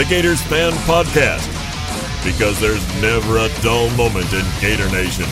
The 0.00 0.06
Gators 0.06 0.40
Fan 0.40 0.72
Podcast. 0.88 1.44
Because 2.24 2.58
there's 2.58 3.02
never 3.02 3.36
a 3.36 3.50
dull 3.60 3.90
moment 3.98 4.32
in 4.32 4.46
Gator 4.58 4.88
Nation. 4.90 5.26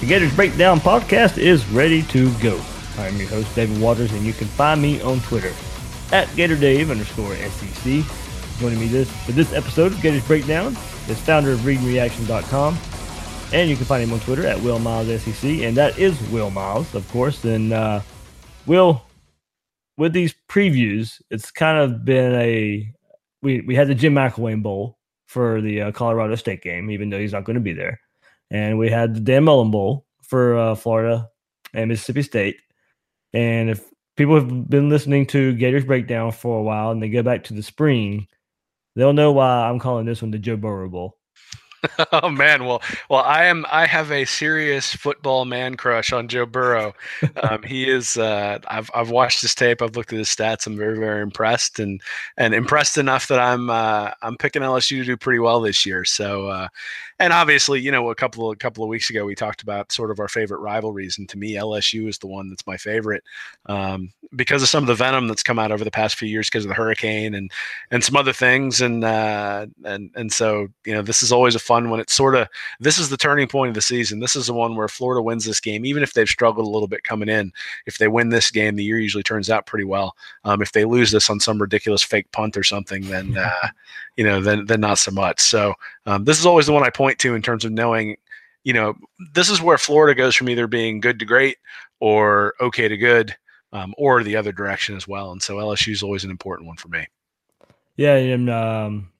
The 0.00 0.06
Gators 0.06 0.34
Breakdown 0.34 0.78
podcast 0.78 1.38
is 1.38 1.66
ready 1.68 2.02
to 2.02 2.30
go. 2.34 2.60
I'm 2.98 3.16
your 3.16 3.30
host, 3.30 3.54
David 3.56 3.80
Waters, 3.80 4.12
and 4.12 4.26
you 4.26 4.34
can 4.34 4.46
find 4.46 4.82
me 4.82 5.00
on 5.00 5.20
Twitter 5.20 5.54
at 6.12 6.28
GatorDave 6.36 6.90
underscore 6.90 7.34
SEC. 7.36 8.04
Joining 8.60 8.78
me 8.78 8.88
this 8.88 9.10
for 9.24 9.32
this 9.32 9.54
episode 9.54 9.92
of 9.92 10.02
Gators 10.02 10.26
Breakdown 10.26 10.76
is 11.08 11.18
founder 11.18 11.52
of 11.52 11.60
ReadingReaction.com, 11.60 12.78
and 13.54 13.70
you 13.70 13.76
can 13.76 13.86
find 13.86 14.02
him 14.02 14.12
on 14.12 14.20
Twitter 14.20 14.46
at 14.46 14.60
Will 14.60 14.80
Miles 14.80 15.22
SEC, 15.22 15.62
and 15.62 15.74
that 15.78 15.98
is 15.98 16.20
Will 16.28 16.50
Miles, 16.50 16.94
of 16.94 17.10
course. 17.10 17.42
And 17.44 17.72
uh, 17.72 18.02
Will, 18.66 19.02
with 20.00 20.14
these 20.14 20.34
previews, 20.48 21.20
it's 21.30 21.50
kind 21.50 21.76
of 21.76 22.06
been 22.06 22.34
a 22.34 22.90
we 23.42 23.60
we 23.60 23.74
had 23.74 23.86
the 23.86 23.94
Jim 23.94 24.14
McElwain 24.14 24.62
Bowl 24.62 24.98
for 25.26 25.60
the 25.60 25.82
uh, 25.82 25.92
Colorado 25.92 26.36
State 26.36 26.62
game, 26.62 26.90
even 26.90 27.10
though 27.10 27.18
he's 27.18 27.34
not 27.34 27.44
going 27.44 27.54
to 27.54 27.60
be 27.60 27.74
there, 27.74 28.00
and 28.50 28.78
we 28.78 28.88
had 28.88 29.14
the 29.14 29.20
Dan 29.20 29.44
Mullen 29.44 29.70
Bowl 29.70 30.06
for 30.22 30.56
uh, 30.56 30.74
Florida 30.74 31.28
and 31.74 31.90
Mississippi 31.90 32.22
State. 32.22 32.56
And 33.34 33.68
if 33.68 33.84
people 34.16 34.36
have 34.36 34.70
been 34.70 34.88
listening 34.88 35.26
to 35.26 35.52
Gators 35.52 35.84
Breakdown 35.84 36.32
for 36.32 36.58
a 36.58 36.62
while 36.62 36.92
and 36.92 37.02
they 37.02 37.10
go 37.10 37.22
back 37.22 37.44
to 37.44 37.54
the 37.54 37.62
spring, 37.62 38.26
they'll 38.96 39.12
know 39.12 39.32
why 39.32 39.68
I'm 39.68 39.78
calling 39.78 40.06
this 40.06 40.22
one 40.22 40.30
the 40.30 40.38
Joe 40.38 40.56
Burrow 40.56 40.88
Bowl. 40.88 41.18
Oh 42.12 42.28
man, 42.28 42.64
well, 42.64 42.82
well, 43.08 43.22
I 43.22 43.44
am. 43.44 43.64
I 43.70 43.86
have 43.86 44.10
a 44.10 44.24
serious 44.24 44.92
football 44.94 45.44
man 45.44 45.76
crush 45.76 46.12
on 46.12 46.28
Joe 46.28 46.44
Burrow. 46.46 46.94
Um, 47.36 47.62
he 47.62 47.88
is. 47.88 48.16
Uh, 48.16 48.58
I've 48.68 48.90
I've 48.94 49.10
watched 49.10 49.40
his 49.42 49.54
tape. 49.54 49.80
I've 49.82 49.96
looked 49.96 50.12
at 50.12 50.18
his 50.18 50.28
stats. 50.28 50.66
I'm 50.66 50.76
very 50.76 50.98
very 50.98 51.22
impressed, 51.22 51.78
and 51.78 52.00
and 52.36 52.54
impressed 52.54 52.98
enough 52.98 53.28
that 53.28 53.38
I'm 53.38 53.70
uh, 53.70 54.10
I'm 54.22 54.36
picking 54.36 54.62
LSU 54.62 54.98
to 54.98 55.04
do 55.04 55.16
pretty 55.16 55.38
well 55.38 55.60
this 55.60 55.86
year. 55.86 56.04
So, 56.04 56.48
uh, 56.48 56.68
and 57.20 57.34
obviously, 57.34 57.80
you 57.80 57.92
know, 57.92 58.10
a 58.10 58.14
couple 58.14 58.50
of 58.50 58.54
a 58.54 58.56
couple 58.56 58.82
of 58.82 58.88
weeks 58.88 59.10
ago 59.10 59.26
we 59.26 59.34
talked 59.34 59.62
about 59.62 59.92
sort 59.92 60.10
of 60.10 60.18
our 60.18 60.26
favorite 60.26 60.60
rivalries, 60.60 61.18
and 61.18 61.28
to 61.28 61.36
me, 61.36 61.52
LSU 61.52 62.08
is 62.08 62.16
the 62.18 62.26
one 62.26 62.48
that's 62.48 62.66
my 62.66 62.78
favorite 62.78 63.22
um, 63.66 64.10
because 64.34 64.62
of 64.62 64.68
some 64.70 64.82
of 64.82 64.88
the 64.88 64.94
venom 64.94 65.28
that's 65.28 65.42
come 65.42 65.58
out 65.58 65.70
over 65.70 65.84
the 65.84 65.90
past 65.90 66.16
few 66.16 66.28
years 66.28 66.48
because 66.48 66.64
of 66.64 66.70
the 66.70 66.74
hurricane 66.74 67.34
and 67.34 67.52
and 67.90 68.02
some 68.02 68.16
other 68.16 68.32
things, 68.32 68.80
and 68.80 69.04
uh, 69.04 69.66
and 69.84 70.10
and 70.16 70.32
so 70.32 70.68
you 70.86 70.94
know, 70.94 71.02
this 71.02 71.22
is 71.22 71.30
always 71.30 71.54
a 71.54 71.60
fun 71.60 71.90
one. 71.90 72.00
it's 72.00 72.14
sort 72.14 72.34
of 72.34 72.48
this 72.80 72.98
is 72.98 73.10
the 73.10 73.18
turning 73.18 73.46
point 73.46 73.68
of 73.68 73.74
the 73.74 73.82
season. 73.82 74.20
This 74.20 74.34
is 74.34 74.46
the 74.46 74.54
one 74.54 74.74
where 74.74 74.88
Florida 74.88 75.22
wins 75.22 75.44
this 75.44 75.60
game, 75.60 75.84
even 75.84 76.02
if 76.02 76.14
they've 76.14 76.26
struggled 76.26 76.66
a 76.66 76.70
little 76.70 76.88
bit 76.88 77.04
coming 77.04 77.28
in. 77.28 77.52
If 77.84 77.98
they 77.98 78.08
win 78.08 78.30
this 78.30 78.50
game, 78.50 78.76
the 78.76 78.84
year 78.84 78.98
usually 78.98 79.22
turns 79.22 79.50
out 79.50 79.66
pretty 79.66 79.84
well. 79.84 80.16
Um, 80.44 80.62
if 80.62 80.72
they 80.72 80.86
lose 80.86 81.10
this 81.10 81.28
on 81.28 81.38
some 81.38 81.60
ridiculous 81.60 82.02
fake 82.02 82.32
punt 82.32 82.56
or 82.56 82.64
something, 82.64 83.02
then 83.10 83.36
uh, 83.36 83.68
you 84.16 84.24
know, 84.24 84.40
then 84.40 84.64
then 84.64 84.80
not 84.80 84.98
so 84.98 85.10
much. 85.10 85.40
So 85.40 85.74
um, 86.06 86.24
this 86.24 86.38
is 86.38 86.46
always 86.46 86.66
the 86.66 86.72
one 86.72 86.84
I 86.84 86.90
point 86.90 87.18
to 87.20 87.34
in 87.34 87.42
terms 87.42 87.64
of 87.64 87.72
knowing, 87.72 88.16
you 88.64 88.72
know, 88.72 88.94
this 89.34 89.50
is 89.50 89.60
where 89.60 89.78
Florida 89.78 90.16
goes 90.16 90.34
from 90.34 90.48
either 90.48 90.66
being 90.66 91.00
good 91.00 91.18
to 91.18 91.24
great 91.24 91.58
or 92.00 92.54
okay 92.60 92.88
to 92.88 92.96
good, 92.96 93.36
um, 93.72 93.94
or 93.98 94.22
the 94.22 94.36
other 94.36 94.52
direction 94.52 94.96
as 94.96 95.06
well. 95.06 95.32
And 95.32 95.42
so 95.42 95.56
LSU 95.56 95.92
is 95.92 96.02
always 96.02 96.24
an 96.24 96.30
important 96.30 96.66
one 96.66 96.76
for 96.76 96.88
me. 96.88 97.06
Yeah, 97.96 98.16
and 98.16 98.48
um, 98.48 99.10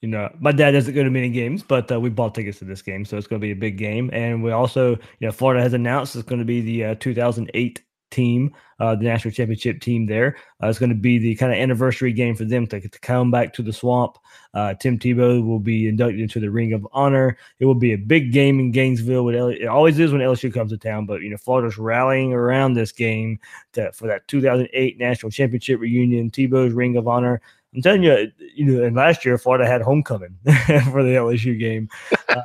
you 0.00 0.08
know, 0.08 0.34
my 0.40 0.52
dad 0.52 0.72
doesn't 0.72 0.94
go 0.94 1.02
to 1.02 1.10
many 1.10 1.30
games, 1.30 1.62
but 1.62 1.90
uh, 1.90 2.00
we 2.00 2.10
bought 2.10 2.34
tickets 2.34 2.58
to 2.58 2.64
this 2.64 2.82
game, 2.82 3.04
so 3.04 3.16
it's 3.16 3.26
going 3.26 3.40
to 3.40 3.46
be 3.46 3.52
a 3.52 3.56
big 3.56 3.78
game. 3.78 4.10
And 4.12 4.42
we 4.42 4.50
also, 4.50 4.90
you 4.90 4.98
know, 5.20 5.32
Florida 5.32 5.62
has 5.62 5.72
announced 5.72 6.16
it's 6.16 6.28
going 6.28 6.40
to 6.40 6.44
be 6.44 6.60
the 6.60 6.84
uh, 6.84 6.94
2008 6.96 7.82
team, 8.14 8.54
uh, 8.78 8.94
the 8.94 9.04
national 9.04 9.32
championship 9.32 9.80
team. 9.80 10.06
There, 10.06 10.36
uh, 10.62 10.68
it's 10.68 10.78
going 10.78 10.90
to 10.90 10.94
be 10.94 11.18
the 11.18 11.34
kind 11.34 11.52
of 11.52 11.58
anniversary 11.58 12.12
game 12.12 12.34
for 12.34 12.44
them 12.44 12.66
to, 12.68 12.80
to 12.80 13.00
come 13.00 13.30
back 13.30 13.52
to 13.54 13.62
the 13.62 13.72
swamp. 13.72 14.18
Uh, 14.54 14.74
Tim 14.74 14.98
Tebow 14.98 15.44
will 15.44 15.58
be 15.58 15.88
inducted 15.88 16.20
into 16.20 16.40
the 16.40 16.50
Ring 16.50 16.72
of 16.72 16.86
Honor. 16.92 17.36
It 17.58 17.66
will 17.66 17.74
be 17.74 17.92
a 17.92 17.98
big 17.98 18.32
game 18.32 18.60
in 18.60 18.70
Gainesville. 18.70 19.24
With 19.24 19.34
L- 19.34 19.48
it 19.48 19.66
always 19.66 19.98
is 19.98 20.12
when 20.12 20.20
LSU 20.20 20.52
comes 20.54 20.70
to 20.70 20.78
town, 20.78 21.06
but 21.06 21.22
you 21.22 21.30
know, 21.30 21.36
Florida's 21.36 21.76
rallying 21.76 22.32
around 22.32 22.74
this 22.74 22.92
game 22.92 23.40
to, 23.72 23.92
for 23.92 24.06
that 24.06 24.28
2008 24.28 24.98
national 24.98 25.30
championship 25.30 25.80
reunion. 25.80 26.30
Tebow's 26.30 26.72
Ring 26.72 26.96
of 26.96 27.08
Honor. 27.08 27.40
I'm 27.74 27.82
telling 27.82 28.04
you, 28.04 28.30
you 28.54 28.66
know, 28.66 28.84
and 28.84 28.94
last 28.94 29.24
year 29.24 29.36
Florida 29.36 29.66
had 29.66 29.82
homecoming 29.82 30.36
for 30.44 31.02
the 31.02 31.16
LSU 31.16 31.58
game. 31.58 31.88
Uh, 32.26 32.40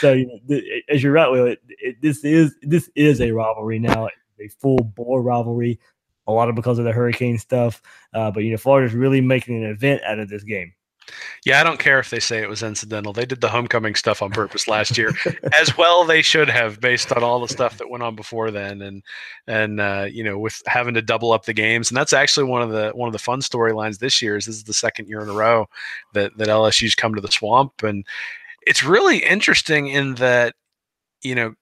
so, 0.00 0.12
you 0.14 0.26
know, 0.26 0.38
th- 0.48 0.84
as 0.88 1.02
you're 1.02 1.12
right, 1.12 1.30
Will, 1.30 1.46
it, 1.48 1.60
it, 1.68 2.00
this 2.00 2.24
is 2.24 2.56
this 2.62 2.88
is 2.94 3.20
a 3.20 3.30
rivalry 3.30 3.78
now, 3.78 4.08
a 4.40 4.48
full 4.48 4.78
bore 4.78 5.22
rivalry. 5.22 5.78
A 6.26 6.32
lot 6.32 6.48
of 6.48 6.54
because 6.54 6.78
of 6.78 6.86
the 6.86 6.92
hurricane 6.92 7.38
stuff, 7.38 7.82
uh, 8.14 8.30
but 8.30 8.44
you 8.44 8.50
know, 8.50 8.56
Florida's 8.56 8.94
really 8.94 9.20
making 9.20 9.62
an 9.62 9.70
event 9.70 10.00
out 10.04 10.18
of 10.18 10.30
this 10.30 10.42
game. 10.42 10.72
Yeah, 11.44 11.60
I 11.60 11.64
don't 11.64 11.78
care 11.78 11.98
if 11.98 12.10
they 12.10 12.20
say 12.20 12.42
it 12.42 12.48
was 12.48 12.62
incidental. 12.62 13.12
They 13.12 13.26
did 13.26 13.40
the 13.40 13.48
homecoming 13.48 13.94
stuff 13.94 14.22
on 14.22 14.30
purpose 14.30 14.66
last 14.66 14.96
year, 14.96 15.12
as 15.58 15.76
well 15.76 16.04
they 16.04 16.22
should 16.22 16.48
have, 16.48 16.80
based 16.80 17.12
on 17.12 17.22
all 17.22 17.40
the 17.40 17.48
stuff 17.48 17.78
that 17.78 17.90
went 17.90 18.02
on 18.02 18.16
before 18.16 18.50
then, 18.50 18.80
and 18.82 19.02
and 19.46 19.80
uh, 19.80 20.06
you 20.10 20.24
know, 20.24 20.38
with 20.38 20.62
having 20.66 20.94
to 20.94 21.02
double 21.02 21.32
up 21.32 21.44
the 21.44 21.52
games, 21.52 21.90
and 21.90 21.96
that's 21.96 22.12
actually 22.12 22.44
one 22.44 22.62
of 22.62 22.70
the 22.70 22.90
one 22.94 23.08
of 23.08 23.12
the 23.12 23.18
fun 23.18 23.40
storylines 23.40 23.98
this 23.98 24.22
year. 24.22 24.36
Is 24.36 24.46
this 24.46 24.56
is 24.56 24.64
the 24.64 24.72
second 24.72 25.08
year 25.08 25.20
in 25.20 25.28
a 25.28 25.34
row 25.34 25.68
that 26.14 26.36
that 26.38 26.48
LSU's 26.48 26.94
come 26.94 27.14
to 27.14 27.20
the 27.20 27.28
swamp, 27.28 27.82
and 27.82 28.06
it's 28.66 28.82
really 28.82 29.18
interesting 29.18 29.88
in 29.88 30.14
that 30.14 30.54
you 31.22 31.34
know 31.34 31.54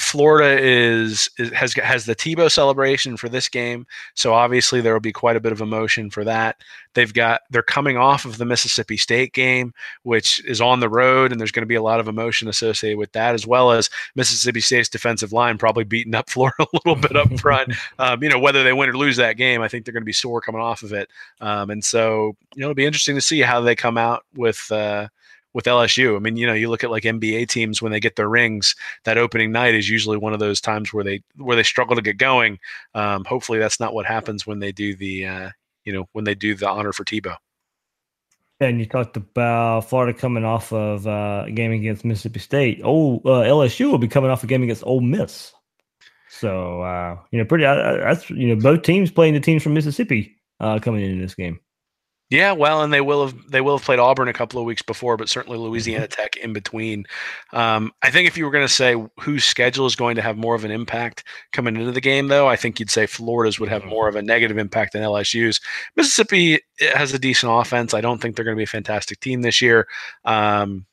Florida 0.00 0.60
is, 0.60 1.28
is, 1.38 1.50
has 1.52 1.74
has 1.74 2.06
the 2.06 2.16
Tebow 2.16 2.50
celebration 2.50 3.16
for 3.16 3.28
this 3.28 3.48
game, 3.48 3.86
so 4.14 4.32
obviously 4.32 4.80
there 4.80 4.92
will 4.92 5.00
be 5.00 5.12
quite 5.12 5.36
a 5.36 5.40
bit 5.40 5.52
of 5.52 5.60
emotion 5.60 6.10
for 6.10 6.24
that. 6.24 6.56
They've 6.94 7.12
got 7.12 7.42
they're 7.50 7.62
coming 7.62 7.96
off 7.96 8.24
of 8.24 8.38
the 8.38 8.44
Mississippi 8.44 8.96
State 8.96 9.32
game, 9.32 9.72
which 10.02 10.44
is 10.44 10.60
on 10.60 10.80
the 10.80 10.88
road, 10.88 11.32
and 11.32 11.40
there's 11.40 11.52
going 11.52 11.62
to 11.62 11.66
be 11.66 11.74
a 11.74 11.82
lot 11.82 12.00
of 12.00 12.08
emotion 12.08 12.48
associated 12.48 12.98
with 12.98 13.12
that, 13.12 13.34
as 13.34 13.46
well 13.46 13.70
as 13.70 13.90
Mississippi 14.14 14.60
State's 14.60 14.88
defensive 14.88 15.32
line 15.32 15.58
probably 15.58 15.84
beating 15.84 16.14
up 16.14 16.30
Florida 16.30 16.56
a 16.60 16.66
little 16.84 17.00
bit 17.00 17.16
up 17.16 17.38
front. 17.38 17.72
um, 17.98 18.22
you 18.22 18.28
know, 18.28 18.38
whether 18.38 18.62
they 18.64 18.72
win 18.72 18.88
or 18.88 18.96
lose 18.96 19.16
that 19.16 19.36
game, 19.36 19.62
I 19.62 19.68
think 19.68 19.84
they're 19.84 19.92
going 19.92 20.02
to 20.02 20.06
be 20.06 20.12
sore 20.12 20.40
coming 20.40 20.60
off 20.60 20.82
of 20.82 20.92
it, 20.92 21.08
um, 21.40 21.70
and 21.70 21.84
so 21.84 22.36
you 22.54 22.60
know 22.60 22.66
it'll 22.66 22.74
be 22.74 22.86
interesting 22.86 23.14
to 23.14 23.20
see 23.20 23.40
how 23.40 23.60
they 23.60 23.76
come 23.76 23.98
out 23.98 24.24
with. 24.34 24.70
Uh, 24.70 25.08
with 25.52 25.64
LSU. 25.64 26.16
I 26.16 26.18
mean, 26.20 26.36
you 26.36 26.46
know, 26.46 26.52
you 26.52 26.68
look 26.68 26.84
at 26.84 26.90
like 26.90 27.02
NBA 27.02 27.48
teams 27.48 27.82
when 27.82 27.92
they 27.92 28.00
get 28.00 28.16
their 28.16 28.28
rings, 28.28 28.74
that 29.04 29.18
opening 29.18 29.52
night 29.52 29.74
is 29.74 29.88
usually 29.88 30.16
one 30.16 30.32
of 30.32 30.40
those 30.40 30.60
times 30.60 30.92
where 30.92 31.04
they 31.04 31.22
where 31.36 31.56
they 31.56 31.62
struggle 31.62 31.96
to 31.96 32.02
get 32.02 32.18
going. 32.18 32.58
Um, 32.94 33.24
hopefully, 33.24 33.58
that's 33.58 33.80
not 33.80 33.94
what 33.94 34.06
happens 34.06 34.46
when 34.46 34.60
they 34.60 34.72
do 34.72 34.94
the 34.94 35.26
uh, 35.26 35.50
you 35.84 35.92
know 35.92 36.08
when 36.12 36.24
they 36.24 36.34
do 36.34 36.54
the 36.54 36.68
honor 36.68 36.92
for 36.92 37.04
Tebow. 37.04 37.36
And 38.62 38.78
you 38.78 38.84
talked 38.84 39.16
about 39.16 39.88
Florida 39.88 40.16
coming 40.16 40.44
off 40.44 40.70
of 40.72 41.06
uh, 41.06 41.44
a 41.46 41.50
game 41.50 41.72
against 41.72 42.04
Mississippi 42.04 42.40
State. 42.40 42.82
Oh, 42.84 43.16
uh, 43.24 43.42
LSU 43.42 43.90
will 43.90 43.98
be 43.98 44.08
coming 44.08 44.30
off 44.30 44.44
a 44.44 44.46
game 44.46 44.62
against 44.62 44.84
Ole 44.84 45.00
Miss. 45.00 45.54
So 46.28 46.82
uh, 46.82 47.16
you 47.30 47.38
know, 47.38 47.44
pretty. 47.44 47.64
Uh, 47.64 47.96
that's 47.96 48.28
you 48.30 48.48
know, 48.48 48.56
both 48.56 48.82
teams 48.82 49.10
playing 49.10 49.34
the 49.34 49.40
teams 49.40 49.62
from 49.62 49.74
Mississippi 49.74 50.36
uh, 50.60 50.78
coming 50.78 51.02
into 51.02 51.22
this 51.22 51.34
game. 51.34 51.58
Yeah, 52.30 52.52
well, 52.52 52.82
and 52.82 52.92
they 52.92 53.00
will 53.00 53.26
have 53.26 53.50
they 53.50 53.60
will 53.60 53.76
have 53.76 53.84
played 53.84 53.98
Auburn 53.98 54.28
a 54.28 54.32
couple 54.32 54.60
of 54.60 54.64
weeks 54.64 54.82
before, 54.82 55.16
but 55.16 55.28
certainly 55.28 55.58
Louisiana 55.58 56.06
Mm-hmm. 56.06 56.22
Tech 56.22 56.36
in 56.36 56.52
between. 56.52 57.04
Um, 57.52 57.92
I 58.02 58.10
think 58.10 58.28
if 58.28 58.38
you 58.38 58.44
were 58.44 58.52
going 58.52 58.66
to 58.66 58.72
say 58.72 58.94
whose 59.18 59.44
schedule 59.44 59.84
is 59.84 59.96
going 59.96 60.14
to 60.14 60.22
have 60.22 60.36
more 60.36 60.54
of 60.54 60.64
an 60.64 60.70
impact 60.70 61.24
coming 61.52 61.74
into 61.76 61.90
the 61.90 62.00
game, 62.00 62.28
though, 62.28 62.46
I 62.48 62.54
think 62.54 62.78
you'd 62.78 62.90
say 62.90 63.06
Florida's 63.06 63.58
would 63.58 63.68
have 63.68 63.84
more 63.84 64.08
of 64.08 64.14
a 64.14 64.22
negative 64.22 64.58
impact 64.58 64.92
than 64.92 65.02
LSU's. 65.02 65.60
Mississippi 65.96 66.60
has 66.94 67.12
a 67.12 67.18
decent 67.18 67.52
offense. 67.52 67.94
I 67.94 68.00
don't 68.00 68.22
think 68.22 68.36
they're 68.36 68.44
going 68.44 68.56
to 68.56 68.60
be 68.60 68.64
a 68.64 68.66
fantastic 68.66 69.18
team 69.20 69.42
this 69.42 69.60
year. 69.60 69.88
Um, 70.24 70.86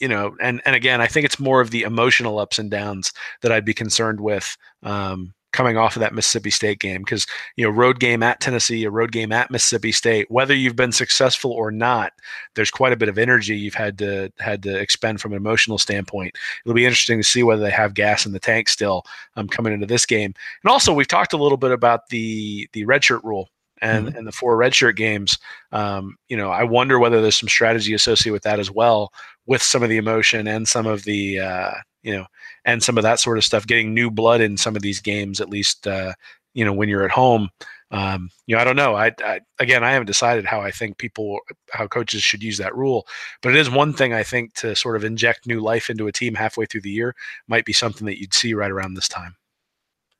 you 0.00 0.08
know, 0.08 0.34
and 0.42 0.60
and 0.64 0.74
again, 0.74 1.00
I 1.00 1.06
think 1.06 1.24
it's 1.24 1.38
more 1.38 1.60
of 1.60 1.70
the 1.70 1.82
emotional 1.82 2.38
ups 2.40 2.58
and 2.58 2.70
downs 2.70 3.12
that 3.42 3.52
I'd 3.52 3.64
be 3.64 3.74
concerned 3.74 4.20
with. 4.20 4.56
Um, 4.82 5.34
coming 5.52 5.76
off 5.76 5.96
of 5.96 6.00
that 6.00 6.14
Mississippi 6.14 6.50
State 6.50 6.78
game 6.78 7.02
because 7.02 7.26
you 7.56 7.64
know 7.64 7.70
road 7.70 8.00
game 8.00 8.22
at 8.22 8.40
Tennessee, 8.40 8.84
a 8.84 8.90
road 8.90 9.12
game 9.12 9.32
at 9.32 9.50
Mississippi 9.50 9.92
State, 9.92 10.30
whether 10.30 10.54
you've 10.54 10.76
been 10.76 10.92
successful 10.92 11.52
or 11.52 11.70
not, 11.70 12.12
there's 12.54 12.70
quite 12.70 12.92
a 12.92 12.96
bit 12.96 13.08
of 13.08 13.18
energy 13.18 13.56
you've 13.56 13.74
had 13.74 13.98
to 13.98 14.32
had 14.38 14.62
to 14.62 14.78
expend 14.78 15.20
from 15.20 15.32
an 15.32 15.36
emotional 15.36 15.78
standpoint. 15.78 16.36
It'll 16.64 16.74
be 16.74 16.86
interesting 16.86 17.18
to 17.18 17.24
see 17.24 17.42
whether 17.42 17.62
they 17.62 17.70
have 17.70 17.94
gas 17.94 18.26
in 18.26 18.32
the 18.32 18.40
tank 18.40 18.68
still 18.68 19.04
um, 19.36 19.48
coming 19.48 19.72
into 19.72 19.86
this 19.86 20.06
game. 20.06 20.34
And 20.62 20.70
also, 20.70 20.92
we've 20.92 21.08
talked 21.08 21.32
a 21.32 21.38
little 21.38 21.58
bit 21.58 21.72
about 21.72 22.08
the 22.08 22.68
the 22.72 22.84
redshirt 22.84 23.22
rule. 23.24 23.50
And, 23.82 24.14
and 24.14 24.26
the 24.26 24.32
four 24.32 24.58
redshirt 24.58 24.96
games, 24.96 25.38
um, 25.72 26.16
you 26.28 26.36
know, 26.36 26.50
I 26.50 26.64
wonder 26.64 26.98
whether 26.98 27.22
there's 27.22 27.36
some 27.36 27.48
strategy 27.48 27.94
associated 27.94 28.32
with 28.32 28.42
that 28.42 28.60
as 28.60 28.70
well, 28.70 29.10
with 29.46 29.62
some 29.62 29.82
of 29.82 29.88
the 29.88 29.96
emotion 29.96 30.46
and 30.46 30.68
some 30.68 30.86
of 30.86 31.04
the, 31.04 31.40
uh, 31.40 31.72
you 32.02 32.14
know, 32.14 32.26
and 32.64 32.82
some 32.82 32.98
of 32.98 33.02
that 33.04 33.20
sort 33.20 33.38
of 33.38 33.44
stuff, 33.44 33.66
getting 33.66 33.94
new 33.94 34.10
blood 34.10 34.42
in 34.42 34.56
some 34.56 34.76
of 34.76 34.82
these 34.82 35.00
games, 35.00 35.40
at 35.40 35.48
least, 35.48 35.86
uh, 35.86 36.12
you 36.52 36.64
know, 36.64 36.72
when 36.72 36.88
you're 36.88 37.04
at 37.04 37.10
home. 37.10 37.48
Um, 37.90 38.30
you 38.46 38.54
know, 38.54 38.60
I 38.60 38.64
don't 38.64 38.76
know. 38.76 38.94
I, 38.94 39.12
I, 39.24 39.40
again, 39.58 39.82
I 39.82 39.92
haven't 39.92 40.06
decided 40.06 40.44
how 40.44 40.60
I 40.60 40.70
think 40.70 40.98
people, 40.98 41.40
how 41.72 41.86
coaches 41.86 42.22
should 42.22 42.42
use 42.42 42.58
that 42.58 42.76
rule, 42.76 43.06
but 43.42 43.52
it 43.52 43.58
is 43.58 43.68
one 43.68 43.92
thing 43.92 44.12
I 44.12 44.22
think 44.22 44.54
to 44.56 44.76
sort 44.76 44.96
of 44.96 45.04
inject 45.04 45.46
new 45.46 45.60
life 45.60 45.90
into 45.90 46.06
a 46.06 46.12
team 46.12 46.34
halfway 46.34 46.66
through 46.66 46.82
the 46.82 46.90
year 46.90 47.14
might 47.48 47.64
be 47.64 47.72
something 47.72 48.06
that 48.06 48.20
you'd 48.20 48.34
see 48.34 48.54
right 48.54 48.70
around 48.70 48.94
this 48.94 49.08
time. 49.08 49.36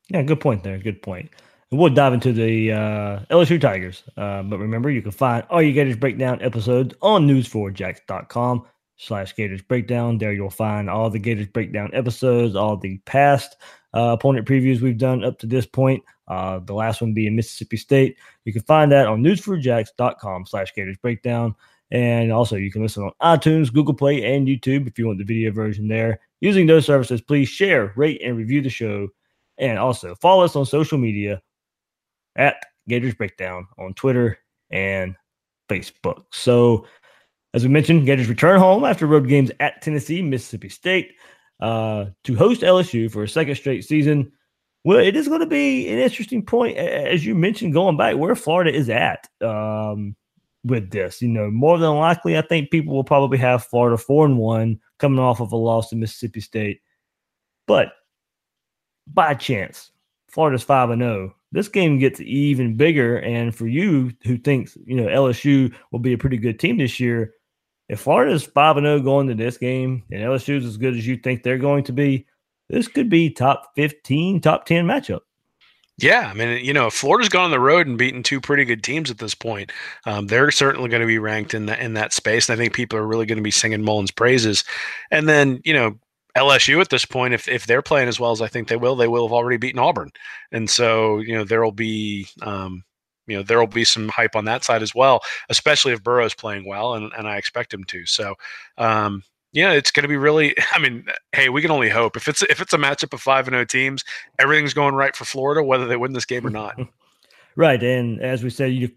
Yeah, 0.08 0.22
good 0.22 0.40
point 0.40 0.64
there. 0.64 0.78
Good 0.78 1.02
point. 1.02 1.30
And 1.70 1.78
we'll 1.78 1.90
dive 1.90 2.12
into 2.12 2.32
the 2.32 2.72
uh, 2.72 3.20
LSU 3.30 3.60
Tigers. 3.60 4.02
Uh, 4.16 4.42
but 4.42 4.58
remember, 4.58 4.90
you 4.90 5.02
can 5.02 5.12
find 5.12 5.44
all 5.50 5.62
your 5.62 5.72
Gators 5.72 5.96
Breakdown 5.96 6.42
episodes 6.42 6.94
on 7.00 7.28
news4jax.com 7.28 8.66
slash 8.96 9.36
Gators 9.36 9.62
Breakdown. 9.62 10.18
There 10.18 10.32
you'll 10.32 10.50
find 10.50 10.90
all 10.90 11.10
the 11.10 11.20
Gators 11.20 11.46
Breakdown 11.46 11.90
episodes, 11.92 12.56
all 12.56 12.76
the 12.76 12.98
past 13.06 13.56
uh, 13.94 14.16
opponent 14.18 14.48
previews 14.48 14.80
we've 14.80 14.98
done 14.98 15.24
up 15.24 15.38
to 15.38 15.46
this 15.46 15.64
point. 15.64 16.02
Uh, 16.26 16.58
the 16.58 16.74
last 16.74 17.00
one 17.00 17.14
being 17.14 17.36
Mississippi 17.36 17.76
State. 17.76 18.16
You 18.44 18.52
can 18.52 18.62
find 18.62 18.90
that 18.90 19.06
on 19.06 19.22
news4jax.com 19.22 20.46
slash 20.46 20.74
Gators 20.74 20.98
Breakdown. 20.98 21.54
And 21.92 22.32
also, 22.32 22.56
you 22.56 22.70
can 22.72 22.82
listen 22.82 23.04
on 23.04 23.38
iTunes, 23.38 23.72
Google 23.72 23.94
Play, 23.94 24.34
and 24.34 24.46
YouTube 24.46 24.88
if 24.88 24.98
you 24.98 25.06
want 25.06 25.18
the 25.18 25.24
video 25.24 25.52
version 25.52 25.86
there. 25.88 26.20
Using 26.40 26.66
those 26.66 26.86
services, 26.86 27.20
please 27.20 27.48
share, 27.48 27.92
rate, 27.96 28.20
and 28.24 28.36
review 28.36 28.60
the 28.60 28.70
show. 28.70 29.08
And 29.58 29.78
also, 29.78 30.14
follow 30.16 30.44
us 30.44 30.56
on 30.56 30.66
social 30.66 30.98
media 30.98 31.42
at 32.36 32.56
Gators 32.88 33.14
Breakdown 33.14 33.66
on 33.78 33.94
Twitter 33.94 34.38
and 34.70 35.14
Facebook. 35.68 36.24
So, 36.32 36.86
as 37.54 37.62
we 37.62 37.68
mentioned, 37.68 38.06
Gators 38.06 38.28
return 38.28 38.58
home 38.58 38.84
after 38.84 39.06
road 39.06 39.28
games 39.28 39.50
at 39.60 39.82
Tennessee, 39.82 40.22
Mississippi 40.22 40.68
State 40.68 41.12
uh, 41.60 42.06
to 42.24 42.36
host 42.36 42.62
LSU 42.62 43.10
for 43.10 43.22
a 43.22 43.28
second 43.28 43.54
straight 43.56 43.84
season. 43.84 44.32
Well, 44.84 44.98
it 44.98 45.14
is 45.14 45.28
going 45.28 45.40
to 45.40 45.46
be 45.46 45.88
an 45.88 45.98
interesting 45.98 46.44
point, 46.44 46.76
as 46.78 47.24
you 47.24 47.34
mentioned, 47.34 47.74
going 47.74 47.96
back 47.98 48.16
where 48.16 48.34
Florida 48.34 48.72
is 48.72 48.88
at 48.88 49.28
um, 49.42 50.16
with 50.64 50.90
this. 50.90 51.20
You 51.20 51.28
know, 51.28 51.50
more 51.50 51.78
than 51.78 51.94
likely, 51.96 52.38
I 52.38 52.42
think 52.42 52.70
people 52.70 52.94
will 52.94 53.04
probably 53.04 53.36
have 53.38 53.64
Florida 53.64 53.98
four 53.98 54.24
and 54.24 54.38
one 54.38 54.80
coming 54.98 55.18
off 55.18 55.40
of 55.40 55.52
a 55.52 55.56
loss 55.56 55.90
to 55.90 55.96
Mississippi 55.96 56.40
State. 56.40 56.80
But 57.66 57.92
by 59.06 59.34
chance, 59.34 59.92
Florida's 60.30 60.62
five 60.62 60.90
and 60.90 61.02
zero. 61.02 61.34
This 61.52 61.68
game 61.68 61.98
gets 61.98 62.20
even 62.20 62.76
bigger, 62.76 63.18
and 63.18 63.54
for 63.54 63.66
you 63.66 64.12
who 64.24 64.38
thinks 64.38 64.76
you 64.84 64.96
know 64.96 65.06
LSU 65.06 65.74
will 65.90 65.98
be 65.98 66.12
a 66.12 66.18
pretty 66.18 66.36
good 66.36 66.60
team 66.60 66.78
this 66.78 67.00
year, 67.00 67.34
if 67.88 68.00
Florida's 68.00 68.44
five 68.44 68.76
and 68.76 68.86
zero 68.86 69.00
going 69.00 69.26
to 69.28 69.34
this 69.34 69.58
game, 69.58 70.04
and 70.12 70.22
LSU's 70.22 70.64
as 70.64 70.76
good 70.76 70.96
as 70.96 71.06
you 71.06 71.16
think 71.16 71.42
they're 71.42 71.58
going 71.58 71.84
to 71.84 71.92
be, 71.92 72.26
this 72.68 72.86
could 72.86 73.08
be 73.08 73.30
top 73.30 73.72
fifteen, 73.74 74.40
top 74.40 74.64
ten 74.64 74.86
matchup. 74.86 75.20
Yeah, 76.02 76.30
I 76.30 76.34
mean, 76.34 76.64
you 76.64 76.72
know, 76.72 76.88
Florida's 76.88 77.28
gone 77.28 77.44
on 77.44 77.50
the 77.50 77.60
road 77.60 77.86
and 77.86 77.98
beaten 77.98 78.22
two 78.22 78.40
pretty 78.40 78.64
good 78.64 78.82
teams 78.82 79.10
at 79.10 79.18
this 79.18 79.34
point. 79.34 79.70
Um, 80.06 80.28
they're 80.28 80.50
certainly 80.50 80.88
going 80.88 81.02
to 81.02 81.06
be 81.06 81.18
ranked 81.18 81.52
in 81.52 81.66
that 81.66 81.80
in 81.80 81.94
that 81.94 82.12
space, 82.12 82.48
and 82.48 82.58
I 82.58 82.62
think 82.62 82.74
people 82.74 82.98
are 82.98 83.06
really 83.06 83.26
going 83.26 83.36
to 83.36 83.42
be 83.42 83.50
singing 83.50 83.82
Mullen's 83.82 84.10
praises. 84.10 84.64
And 85.10 85.28
then, 85.28 85.60
you 85.64 85.74
know, 85.74 85.98
LSU 86.40 86.80
at 86.80 86.88
this 86.88 87.04
point, 87.04 87.34
if 87.34 87.48
if 87.48 87.66
they're 87.66 87.82
playing 87.82 88.08
as 88.08 88.18
well 88.18 88.32
as 88.32 88.40
I 88.40 88.48
think 88.48 88.68
they 88.68 88.76
will, 88.76 88.96
they 88.96 89.08
will 89.08 89.26
have 89.26 89.32
already 89.32 89.58
beaten 89.58 89.78
Auburn, 89.78 90.10
and 90.50 90.68
so 90.68 91.18
you 91.18 91.34
know 91.34 91.44
there 91.44 91.62
will 91.62 91.72
be. 91.72 92.26
Um, 92.42 92.84
you 93.26 93.36
know 93.36 93.42
there 93.44 93.60
will 93.60 93.68
be 93.68 93.84
some 93.84 94.08
hype 94.08 94.34
on 94.34 94.46
that 94.46 94.64
side 94.64 94.82
as 94.82 94.92
well, 94.92 95.20
especially 95.50 95.92
if 95.92 96.02
Burrow's 96.02 96.34
playing 96.34 96.66
well, 96.66 96.94
and, 96.94 97.12
and 97.16 97.28
I 97.28 97.36
expect 97.36 97.72
him 97.72 97.84
to. 97.84 98.04
So, 98.04 98.34
um, 98.76 99.22
yeah, 99.52 99.70
it's 99.72 99.92
going 99.92 100.02
to 100.02 100.08
be 100.08 100.16
really. 100.16 100.56
I 100.72 100.80
mean, 100.80 101.04
hey, 101.32 101.48
we 101.48 101.62
can 101.62 101.70
only 101.70 101.88
hope 101.88 102.16
if 102.16 102.26
it's 102.26 102.42
if 102.42 102.60
it's 102.60 102.72
a 102.72 102.78
matchup 102.78 103.12
of 103.12 103.20
five 103.20 103.46
and 103.46 103.54
zero 103.54 103.64
teams, 103.64 104.04
everything's 104.38 104.74
going 104.74 104.96
right 104.96 105.14
for 105.14 105.24
Florida, 105.24 105.62
whether 105.62 105.86
they 105.86 105.96
win 105.96 106.12
this 106.12 106.26
game 106.26 106.44
or 106.46 106.50
not. 106.50 106.76
right, 107.56 107.82
and 107.82 108.20
as 108.20 108.42
we 108.42 108.50
said, 108.50 108.72
you 108.72 108.90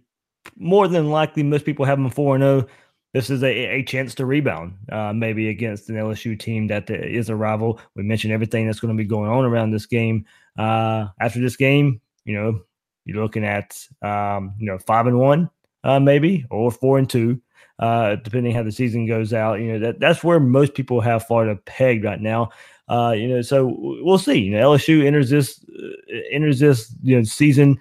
more 0.57 0.88
than 0.88 1.10
likely 1.10 1.44
most 1.44 1.66
people 1.66 1.86
have 1.86 2.00
them 2.00 2.10
four 2.10 2.36
and 2.36 2.44
zero. 2.44 2.68
This 3.13 3.30
is 3.30 3.44
a, 3.44 3.48
a 3.48 3.83
chance 3.83 4.15
to 4.15 4.25
rebound, 4.25 4.75
uh, 4.92 5.13
maybe 5.13 5.50
against 5.50 5.89
an 5.89 5.95
LSU 5.95 6.38
team 6.38 6.68
that 6.68 6.89
is 6.89 7.30
a 7.30 7.36
rival. 7.36 7.80
We 7.95 8.04
mentioned 8.04 8.33
everything 8.33 8.65
that's 8.65 8.80
going 8.80 8.95
to 8.95 9.01
be 9.01 9.07
going 9.07 9.30
on 9.30 9.45
around 9.45 9.71
this 9.71 9.86
game. 9.86 10.25
Uh, 10.57 11.07
after 11.19 11.39
this 11.39 11.56
game, 11.56 12.01
you 12.25 12.36
know, 12.36 12.62
you're 13.06 13.21
looking 13.21 13.45
at 13.45 13.77
um, 14.01 14.54
you 14.57 14.65
know 14.65 14.80
five 14.80 15.07
and 15.07 15.19
one, 15.19 15.50
uh, 15.83 16.00
maybe, 16.00 16.45
or 16.50 16.71
four 16.71 16.98
and 16.98 17.10
two 17.10 17.42
uh, 17.80 18.15
depending 18.15 18.54
how 18.54 18.63
the 18.63 18.71
season 18.71 19.06
goes 19.06 19.33
out. 19.33 19.59
You 19.59 19.74
know 19.74 19.80
that 19.80 20.00
that's 20.00 20.24
where 20.24 20.39
most 20.39 20.74
people 20.74 21.01
have 21.01 21.25
Florida 21.25 21.59
pegged 21.66 22.06
right 22.06 22.21
now. 22.21 22.50
Uh, 22.89 23.13
you 23.18 23.27
know, 23.27 23.42
so 23.42 23.75
we'll 23.77 24.18
see. 24.18 24.39
You 24.39 24.51
know, 24.51 24.71
LSU 24.71 25.06
enters 25.06 25.30
this 25.30 25.63
uh, 25.69 26.18
enters 26.31 26.59
this 26.59 26.94
you 27.01 27.18
know 27.18 27.24
season 27.24 27.80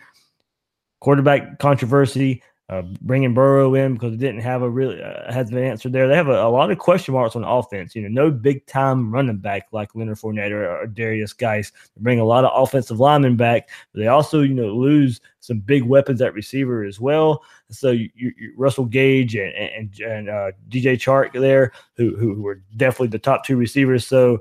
quarterback 1.01 1.59
controversy. 1.59 2.43
Uh, 2.73 2.81
bringing 3.03 3.35
Burrow 3.35 3.75
in 3.75 3.93
because 3.93 4.15
it 4.15 4.17
didn't 4.17 4.41
have 4.41 4.63
a 4.63 4.71
really 4.71 5.03
uh, 5.03 5.31
has 5.31 5.51
been 5.51 5.63
answered 5.63 5.93
there. 5.93 6.09
They 6.09 6.17
have 6.17 6.29
a, 6.29 6.43
a, 6.43 6.49
lot 6.49 6.71
of 6.71 6.79
question 6.79 7.13
marks 7.13 7.37
on 7.37 7.45
offense. 7.45 7.95
You 7.95 8.01
know, 8.01 8.09
no 8.09 8.31
big 8.31 8.65
time 8.65 9.13
running 9.13 9.37
back 9.37 9.67
like 9.73 9.95
Leonard 9.95 10.17
Fournette 10.17 10.53
or, 10.53 10.81
or 10.81 10.87
Derrius 10.87 11.37
Guice. 11.37 11.71
They 11.71 12.01
bring 12.01 12.19
a 12.19 12.25
lot 12.25 12.47
of 12.47 12.53
offensive 12.55 12.99
linemen 12.99 13.37
back. 13.37 13.69
But 13.93 14.01
they 14.01 14.07
also, 14.07 14.41
you 14.41 14.55
know, 14.55 14.75
lose 14.75 15.21
some 15.41 15.59
big 15.59 15.83
weapons 15.83 16.23
at 16.23 16.33
receiver 16.33 16.83
as 16.83 16.99
well. 16.99 17.45
So 17.69 17.91
you, 17.91 18.09
you, 18.17 18.55
Russell 18.57 18.87
Gage 18.87 19.35
and 19.35 19.53
and, 19.53 20.01
and 20.01 20.29
uh, 20.31 20.53
DJ 20.71 20.95
Chark 20.95 21.39
there, 21.39 21.73
who, 21.97 22.17
who 22.17 22.35
who 22.35 22.41
were 22.41 22.63
definitely 22.79 23.09
the 23.09 23.19
top 23.19 23.45
two 23.45 23.59
receivers. 23.59 24.07
So 24.07 24.39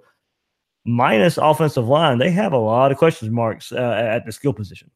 minus 0.86 1.38
offensive 1.38 1.89
line, 1.89 2.17
they 2.17 2.32
have 2.32 2.53
a 2.53 2.58
lot 2.58 2.94
of 2.94 2.98
question 2.98 3.34
marks 3.34 3.74
uh, 3.74 4.10
at 4.10 4.25
the 4.25 4.32
skill 4.32 4.53
position. 4.53 4.89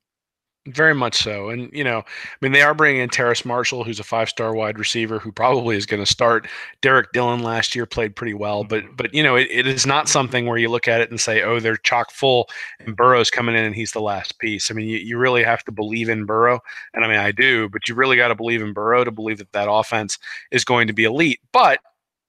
Very 0.68 0.96
much 0.96 1.22
so. 1.22 1.50
And, 1.50 1.72
you 1.72 1.84
know, 1.84 2.00
I 2.00 2.04
mean, 2.42 2.52
they 2.52 2.64
are 2.64 2.74
bringing 2.74 3.02
in 3.04 3.10
Terrace 3.10 3.46
Marshall, 3.46 3.84
who's 3.84 4.00
a 4.00 4.04
five 4.04 4.30
star 4.30 4.56
wide 4.56 4.80
receiver 4.80 5.20
who 5.20 5.32
probably 5.32 5.78
is 5.78 5.86
going 5.86 6.02
to 6.02 6.12
start. 6.12 6.48
Derrick 6.82 7.12
Dillon 7.12 7.44
last 7.44 7.76
year 7.76 7.86
played 7.86 8.16
pretty 8.16 8.34
well, 8.34 8.64
but, 8.64 8.84
mm-hmm. 8.84 8.96
but 8.96 9.14
you 9.14 9.22
know, 9.22 9.36
it, 9.36 9.48
it 9.52 9.68
is 9.68 9.86
not 9.86 10.10
something 10.10 10.48
where 10.48 10.58
you 10.58 10.70
look 10.70 10.88
at 10.88 11.02
it 11.02 11.12
and 11.12 11.22
say, 11.22 11.44
oh, 11.44 11.60
they're 11.60 11.78
chock 11.78 12.10
full 12.10 12.50
and 12.80 12.96
Burrow's 12.96 13.30
coming 13.30 13.54
in 13.54 13.64
and 13.64 13.76
he's 13.76 13.92
the 13.92 14.02
last 14.02 14.40
piece. 14.40 14.72
I 14.72 14.74
mean, 14.74 14.88
you, 14.88 14.98
you 14.98 15.20
really 15.20 15.44
have 15.44 15.64
to 15.66 15.72
believe 15.72 16.10
in 16.10 16.26
Burrow. 16.26 16.60
And 16.96 17.06
I 17.06 17.08
mean, 17.08 17.20
I 17.20 17.32
do, 17.32 17.70
but 17.70 17.88
you 17.88 17.94
really 17.94 18.18
got 18.18 18.30
to 18.30 18.36
believe 18.36 18.64
in 18.64 18.74
Burrow 18.74 19.04
to 19.04 19.12
believe 19.12 19.38
that 19.38 19.52
that 19.52 19.70
offense 19.70 20.18
is 20.50 20.66
going 20.66 20.88
to 20.88 20.94
be 20.94 21.04
elite. 21.04 21.42
But 21.52 21.80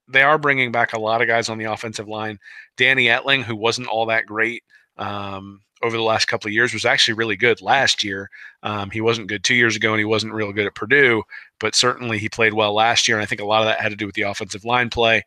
they 0.09 0.23
are 0.23 0.39
bringing 0.39 0.71
back 0.71 0.93
a 0.93 1.01
lot 1.01 1.23
of 1.23 1.29
guys 1.29 1.49
on 1.49 1.57
the 1.57 1.73
offensive 1.73 2.07
line. 2.07 2.39
Danny 2.77 3.07
Etling, 3.07 3.45
who 3.45 3.57
wasn't 3.57 3.89
all 3.89 4.05
that 4.07 4.27
great. 4.27 4.63
Um, 4.99 5.61
over 5.83 5.97
the 5.97 6.03
last 6.03 6.27
couple 6.27 6.49
of 6.49 6.55
years 6.55 6.73
was 6.73 6.87
actually 6.87 7.15
really 7.15 7.37
good 7.37 7.61
last 7.61 8.03
year. 8.03 8.31
Um, 8.63 8.91
he 8.91 9.01
wasn't 9.01 9.29
good 9.29 9.45
two 9.45 9.55
years 9.55 9.77
ago, 9.77 9.93
and 9.93 9.99
he 9.99 10.05
wasn't 10.05 10.33
real 10.33 10.53
good 10.53 10.67
at 10.67 10.75
Purdue, 10.75 11.23
but 11.61 11.75
certainly 11.75 12.19
he 12.19 12.29
played 12.29 12.55
well 12.55 12.75
last 12.75 13.07
year. 13.07 13.17
And 13.17 13.23
I 13.23 13.27
think 13.27 13.41
a 13.41 13.45
lot 13.45 13.61
of 13.61 13.67
that 13.67 13.81
had 13.81 13.91
to 13.91 13.97
do 13.97 14.07
with 14.07 14.15
the 14.15 14.23
offensive 14.23 14.65
line 14.65 14.89
play. 14.89 15.23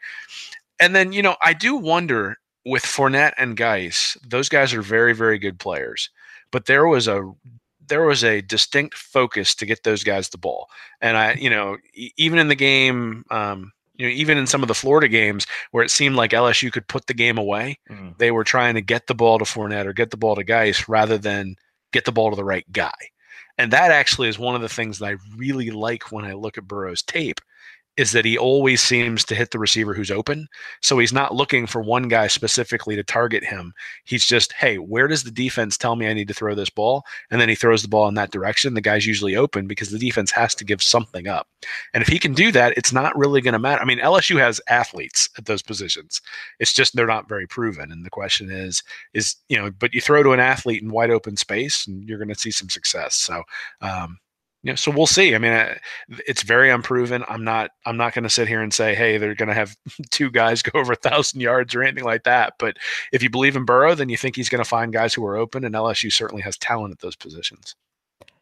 And 0.80 0.96
then, 0.96 1.12
you 1.12 1.22
know, 1.22 1.36
I 1.42 1.54
do 1.54 1.76
wonder 1.76 2.38
with 2.66 2.84
Fournette 2.84 3.34
and 3.38 3.56
Guice, 3.56 4.18
those 4.28 4.50
guys 4.50 4.74
are 4.74 4.82
very, 4.82 5.14
very 5.14 5.38
good 5.38 5.60
players, 5.60 6.10
but 6.52 6.66
there 6.66 6.88
was 6.88 7.08
a 7.08 7.32
there 7.88 8.06
was 8.06 8.24
a 8.24 8.42
distinct 8.42 8.96
focus 8.96 9.56
to 9.56 9.66
get 9.66 9.84
those 9.84 10.04
guys 10.04 10.30
the 10.30 10.38
ball. 10.38 10.70
And 11.02 11.18
I, 11.18 11.34
you 11.34 11.50
know, 11.50 11.78
even 12.18 12.38
in 12.38 12.48
the 12.48 12.56
game, 12.56 13.26
um, 13.32 13.72
you 14.00 14.08
know, 14.08 14.14
even 14.14 14.38
in 14.38 14.48
some 14.48 14.64
of 14.64 14.70
the 14.70 14.74
Florida 14.74 15.10
games 15.10 15.46
where 15.72 15.84
it 15.84 15.92
seemed 15.92 16.16
like 16.16 16.32
LSU 16.32 16.72
could 16.72 16.88
put 16.88 17.06
the 17.08 17.14
game 17.14 17.38
away, 17.38 17.78
mm. 17.90 18.18
they 18.18 18.32
were 18.32 18.46
trying 18.46 18.76
to 18.76 18.82
get 18.82 19.08
the 19.08 19.14
ball 19.14 19.38
to 19.38 19.46
Fournette 19.46 19.86
or 19.86 19.94
get 19.94 20.10
the 20.10 20.18
ball 20.18 20.36
to 20.38 20.44
Guice 20.44 20.88
rather 20.88 21.18
than 21.18 21.56
get 21.92 22.06
the 22.06 22.12
ball 22.14 22.30
to 22.30 22.38
the 22.38 22.44
right 22.44 22.66
guy. 22.72 22.96
And 23.58 23.74
that 23.74 23.92
actually 23.92 24.30
is 24.30 24.40
one 24.40 24.56
of 24.56 24.62
the 24.62 24.70
things 24.70 25.00
that 25.00 25.06
I 25.08 25.16
really 25.36 25.70
like 25.70 26.14
when 26.14 26.24
I 26.24 26.32
look 26.32 26.58
at 26.58 26.66
Burrow's 26.66 27.04
tape 27.04 27.42
is 28.00 28.14
that 28.14 28.24
he 28.24 28.38
always 28.38 28.82
seems 28.82 29.26
to 29.26 29.36
hit 29.36 29.52
the 29.52 29.60
receiver 29.60 29.94
who's 29.94 30.10
open. 30.10 30.48
So 30.82 30.98
he's 31.00 31.12
not 31.12 31.36
looking 31.36 31.68
for 31.68 31.82
one 31.82 32.08
guy 32.08 32.28
specifically 32.28 32.96
to 32.96 33.04
target 33.04 33.44
him. 33.44 33.74
He's 34.06 34.26
just, 34.26 34.54
hey, 34.54 34.78
where 34.78 35.10
does 35.10 35.26
the 35.26 35.32
defense 35.32 35.78
tell 35.78 35.98
me 35.98 36.08
I 36.08 36.14
need 36.14 36.30
to 36.30 36.34
throw 36.34 36.56
this 36.56 36.70
ball? 36.70 37.04
And 37.30 37.42
then 37.42 37.50
he 37.50 37.56
throws 37.56 37.82
the 37.82 37.90
ball 37.90 38.08
in 38.08 38.14
that 38.14 38.32
direction. 38.32 38.74
The 38.74 38.80
guy's 38.80 39.06
usually 39.06 39.36
open 39.36 39.68
because 39.68 39.92
the 39.92 40.00
defense 40.00 40.32
has 40.32 40.56
to 40.56 40.64
give 40.64 40.82
something 40.82 41.28
up. 41.28 41.50
And 41.94 42.02
if 42.02 42.08
he 42.08 42.20
can 42.20 42.34
do 42.34 42.54
that, 42.54 42.74
it's 42.78 42.94
not 42.94 43.18
really 43.18 43.42
going 43.42 43.52
to 43.52 43.60
matter. 43.60 43.82
I 43.82 43.86
mean, 43.86 44.00
LSU 44.00 44.40
has 44.40 44.62
athletes 44.70 45.28
at 45.38 45.44
those 45.44 45.62
positions. 45.62 46.22
It's 46.62 46.72
just 46.72 46.96
they're 46.96 47.06
not 47.06 47.28
very 47.28 47.48
proven. 47.48 47.92
And 47.92 48.06
the 48.06 48.10
question 48.10 48.50
is, 48.50 48.82
is, 49.14 49.36
you 49.50 49.58
know, 49.58 49.72
but 49.72 49.94
you 49.94 50.00
throw 50.00 50.24
to 50.24 50.32
an 50.32 50.40
athlete 50.40 50.82
in 50.82 50.90
wide 50.90 51.12
open 51.12 51.36
space 51.36 51.86
and 51.86 52.08
you're 52.08 52.18
going 52.18 52.30
to 52.30 52.36
see 52.36 52.52
some 52.52 52.70
success. 52.70 53.16
So, 53.16 53.44
um, 53.82 54.20
know, 54.64 54.76
so 54.76 54.92
we'll 54.92 55.08
see. 55.08 55.36
I 55.36 55.38
mean, 55.38 55.54
uh, 55.54 55.76
it's 56.28 56.44
very 56.44 56.70
unproven. 56.70 57.24
I'm 57.30 57.44
not. 57.44 57.72
I'm 57.86 57.98
not 57.98 58.14
going 58.14 58.24
to 58.24 58.30
sit 58.30 58.48
here 58.48 58.62
and 58.62 58.74
say, 58.74 58.94
"Hey, 58.94 59.18
they're 59.18 59.36
going 59.36 59.48
to 59.48 59.56
have 59.56 59.76
two 60.12 60.30
guys 60.30 60.62
go 60.62 60.80
over 60.80 60.94
a 60.94 60.98
thousand 60.98 61.42
yards" 61.42 61.74
or 61.74 61.84
anything 61.84 62.04
like 62.04 62.24
that. 62.24 62.54
But 62.60 62.78
if 63.14 63.24
you 63.24 63.30
believe 63.30 63.56
in 63.56 63.66
Burrow, 63.66 63.96
then 63.96 64.10
you 64.10 64.18
think 64.18 64.36
he's 64.36 64.50
going 64.50 64.64
to 64.64 64.70
find 64.70 64.92
guys 64.92 65.14
who 65.14 65.26
are 65.26 65.38
open, 65.38 65.64
and 65.64 65.76
LSU 65.76 66.12
certainly 66.12 66.44
has 66.44 66.58
talent 66.58 66.92
at 66.92 67.00
those 67.00 67.16
positions. 67.16 67.76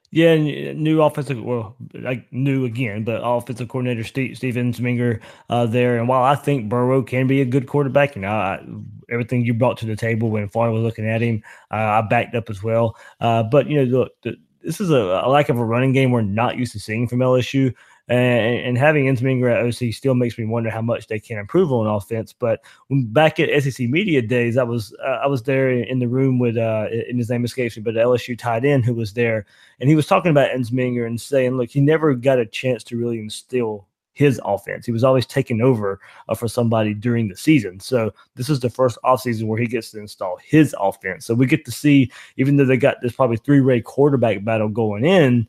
Yeah, 0.09 0.38
new 0.38 1.01
offensive, 1.01 1.43
well, 1.43 1.75
like 1.93 2.31
new 2.31 2.63
again, 2.63 3.03
but 3.03 3.19
offensive 3.21 3.67
coordinator 3.67 4.05
Steve, 4.05 4.38
Steve 4.38 4.55
Ensminger 4.55 5.19
uh, 5.50 5.65
there. 5.65 5.97
And 5.97 6.07
while 6.07 6.24
I 6.24 6.36
think 6.36 6.69
Burrow 6.69 7.03
can 7.03 7.27
be 7.27 7.41
a 7.41 7.45
good 7.45 7.67
quarterback, 7.67 8.15
you 8.15 8.21
know, 8.21 8.29
I, 8.29 8.65
everything 9.09 9.43
you 9.43 9.53
brought 9.53 9.77
to 9.79 9.86
the 9.86 9.97
table 9.97 10.29
when 10.29 10.47
Florida 10.47 10.74
was 10.74 10.83
looking 10.83 11.09
at 11.09 11.21
him, 11.21 11.43
uh, 11.71 11.75
I 11.75 12.01
backed 12.09 12.36
up 12.36 12.50
as 12.50 12.63
well. 12.63 12.95
Uh, 13.19 13.43
but 13.43 13.67
you 13.69 13.86
know, 13.86 14.07
the, 14.24 14.38
this 14.67 14.81
is 14.81 14.91
a, 14.91 15.21
a, 15.24 15.29
lack 15.29 15.47
of 15.47 15.57
a 15.57 15.63
running 15.63 15.93
game 15.93 16.12
we're 16.12 16.21
not 16.21 16.57
used 16.57 16.74
to 16.74 16.79
seeing 16.79 17.07
from 17.07 17.19
LSU. 17.19 17.74
And, 18.09 18.59
and 18.65 18.77
having 18.77 19.05
Ensminger 19.05 19.50
at 19.50 19.65
OC 19.65 19.93
still 19.93 20.13
makes 20.13 20.38
me 20.38 20.43
wonder 20.43 20.69
how 20.69 20.81
much 20.81 21.07
they 21.07 21.21
can 21.21 21.38
improve 21.38 21.71
on 21.71 21.88
offense. 21.88 22.33
But 22.33 22.59
when, 22.88 23.05
back 23.05 23.39
at 23.39 23.63
SEC 23.63 23.88
media 23.88 24.21
days, 24.21 24.57
I 24.57 24.63
was 24.63 24.93
uh, 25.05 25.19
I 25.24 25.27
was 25.27 25.43
there 25.43 25.71
in 25.71 26.00
the 26.00 26.07
room 26.09 26.38
with 26.38 26.57
uh, 26.57 26.88
and 26.91 27.17
his 27.17 27.29
name 27.29 27.45
escapes 27.45 27.77
me, 27.77 27.83
but 27.83 27.95
LSU 27.95 28.38
tight 28.38 28.65
end 28.65 28.83
who 28.83 28.93
was 28.93 29.13
there, 29.13 29.45
and 29.79 29.89
he 29.89 29.95
was 29.95 30.05
talking 30.05 30.31
about 30.31 30.51
Ensminger 30.51 31.07
and 31.07 31.19
saying, 31.19 31.55
look, 31.55 31.69
he 31.69 31.79
never 31.79 32.13
got 32.13 32.39
a 32.39 32.45
chance 32.45 32.83
to 32.86 32.97
really 32.97 33.19
instill 33.19 33.88
his 34.17 34.41
offense. 34.43 34.86
He 34.86 34.91
was 34.91 35.03
always 35.03 35.25
taking 35.25 35.62
over 35.62 36.00
uh, 36.27 36.36
for 36.36 36.47
somebody 36.47 36.93
during 36.93 37.27
the 37.27 37.38
season. 37.38 37.79
So 37.79 38.12
this 38.36 38.50
is 38.50 38.59
the 38.59 38.69
first 38.69 38.97
offseason 39.05 39.43
where 39.45 39.59
he 39.59 39.67
gets 39.67 39.91
to 39.91 40.00
install 40.00 40.39
his 40.43 40.75
offense. 40.79 41.25
So 41.25 41.36
we 41.36 41.45
get 41.45 41.65
to 41.65 41.71
see, 41.71 42.12
even 42.38 42.57
though 42.57 42.65
they 42.65 42.77
got 42.77 43.01
this 43.01 43.13
probably 43.13 43.38
three 43.38 43.62
way 43.62 43.79
quarterback 43.79 44.43
battle 44.43 44.69
going 44.69 45.05
in, 45.05 45.47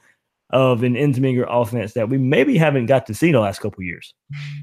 of 0.50 0.82
an 0.82 0.94
Ensminger 0.94 1.46
offense 1.48 1.92
that 1.92 2.08
we 2.08 2.16
maybe 2.16 2.56
haven't 2.56 2.86
got 2.86 3.06
to 3.06 3.14
see 3.14 3.32
the 3.32 3.40
last 3.40 3.60
couple 3.60 3.82
years. 3.82 4.14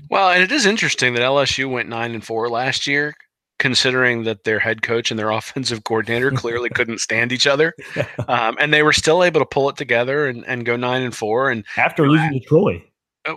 Well, 0.09 0.31
and 0.31 0.41
it 0.41 0.51
is 0.51 0.65
interesting 0.65 1.13
that 1.13 1.21
LSU 1.21 1.69
went 1.69 1.89
nine 1.89 2.13
and 2.13 2.23
four 2.23 2.49
last 2.49 2.87
year, 2.87 3.15
considering 3.59 4.23
that 4.23 4.43
their 4.45 4.59
head 4.59 4.81
coach 4.81 5.11
and 5.11 5.19
their 5.19 5.29
offensive 5.31 5.83
coordinator 5.83 6.31
clearly 6.31 6.69
couldn't 6.69 7.01
stand 7.01 7.31
each 7.31 7.45
other, 7.45 7.73
um, 8.27 8.55
and 8.59 8.73
they 8.73 8.81
were 8.81 8.93
still 8.93 9.23
able 9.23 9.39
to 9.39 9.45
pull 9.45 9.69
it 9.69 9.77
together 9.77 10.27
and, 10.27 10.43
and 10.47 10.65
go 10.65 10.75
nine 10.75 11.03
and 11.03 11.15
four. 11.15 11.51
And 11.51 11.63
after 11.77 12.07
losing 12.07 12.33
to 12.33 12.39
Troy, 12.39 12.83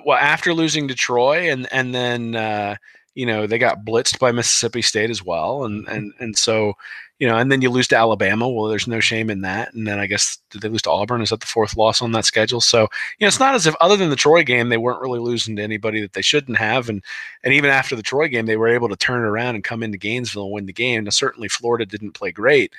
well, 0.05 0.19
after 0.19 0.55
losing 0.55 0.89
to 0.89 0.95
Troy, 0.95 1.51
and 1.51 1.67
and 1.73 1.95
then 1.95 2.35
uh, 2.35 2.77
you 3.15 3.27
know 3.27 3.47
they 3.47 3.59
got 3.59 3.85
blitzed 3.85 4.19
by 4.19 4.33
Mississippi 4.33 4.83
State 4.83 5.11
as 5.11 5.25
well, 5.25 5.65
and 5.65 5.85
mm-hmm. 5.85 5.95
and 5.95 6.13
and 6.19 6.39
so 6.39 6.75
you 7.19 7.27
know, 7.27 7.37
and 7.37 7.51
then 7.51 7.61
you 7.63 7.71
lose 7.71 7.89
to 7.89 7.97
Alabama. 7.97 8.49
Well, 8.49 8.69
there's 8.69 8.87
no 8.87 9.01
shame 9.01 9.29
in 9.29 9.41
that. 9.41 9.75
And 9.75 9.87
then 9.87 9.99
I 9.99 10.07
guess 10.07 10.39
did 10.51 10.63
they 10.63 10.69
lose 10.69 10.83
to 10.83 10.91
Auburn? 10.91 11.21
Is 11.21 11.31
that 11.31 11.41
the 11.41 11.47
fourth 11.47 11.77
loss 11.77 12.01
on 12.01 12.13
that 12.13 12.25
schedule? 12.25 12.61
So 12.61 12.83
you 12.83 12.87
know, 13.23 13.27
it's 13.27 13.41
not 13.41 13.55
as 13.55 13.67
if 13.67 13.75
other 13.81 13.97
than 13.97 14.11
the 14.11 14.17
Troy 14.17 14.45
game, 14.45 14.69
they 14.69 14.77
weren't 14.77 15.01
really 15.01 15.19
losing 15.19 15.57
to 15.57 15.63
anybody 15.63 16.01
that 16.01 16.13
they 16.13 16.23
shouldn't 16.23 16.59
have. 16.59 16.89
And 16.89 17.03
and 17.43 17.53
even 17.53 17.71
after 17.71 17.97
the 17.97 18.03
Troy 18.03 18.29
game, 18.29 18.47
they 18.47 18.57
were 18.57 18.69
able 18.69 18.89
to 18.89 18.97
turn 18.97 19.23
it 19.23 19.29
around 19.29 19.57
and 19.57 19.65
come 19.65 19.83
into 19.83 19.99
Gainesville 19.99 20.45
and 20.45 20.53
win 20.53 20.67
the 20.67 20.73
game. 20.73 21.05
Now 21.05 21.11
certainly 21.11 21.49
Florida 21.49 21.85
didn't 21.85 22.13
play 22.13 22.31
great, 22.31 22.73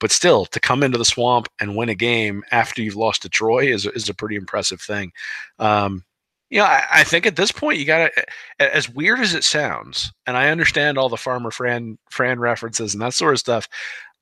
but 0.00 0.10
still 0.10 0.46
to 0.46 0.60
come 0.60 0.82
into 0.82 0.98
the 0.98 1.04
swamp 1.04 1.48
and 1.60 1.76
win 1.76 1.90
a 1.90 1.94
game 1.94 2.42
after 2.50 2.82
you've 2.82 2.96
lost 2.96 3.22
to 3.22 3.28
Troy 3.28 3.66
is 3.66 3.84
is 3.84 4.08
a 4.08 4.14
pretty 4.14 4.36
impressive 4.36 4.80
thing. 4.80 5.12
Um, 5.58 6.04
you 6.52 6.58
know, 6.58 6.66
I, 6.66 6.84
I, 6.92 7.04
think 7.04 7.24
at 7.24 7.34
this 7.34 7.50
point 7.50 7.78
you 7.78 7.86
got 7.86 8.10
to, 8.14 8.74
as 8.74 8.86
weird 8.86 9.20
as 9.20 9.34
it 9.34 9.42
sounds, 9.42 10.12
and 10.26 10.36
I 10.36 10.50
understand 10.50 10.98
all 10.98 11.08
the 11.08 11.16
farmer 11.16 11.50
Fran 11.50 11.96
Fran 12.10 12.38
references 12.38 12.92
and 12.92 13.00
that 13.00 13.14
sort 13.14 13.32
of 13.32 13.40
stuff. 13.40 13.66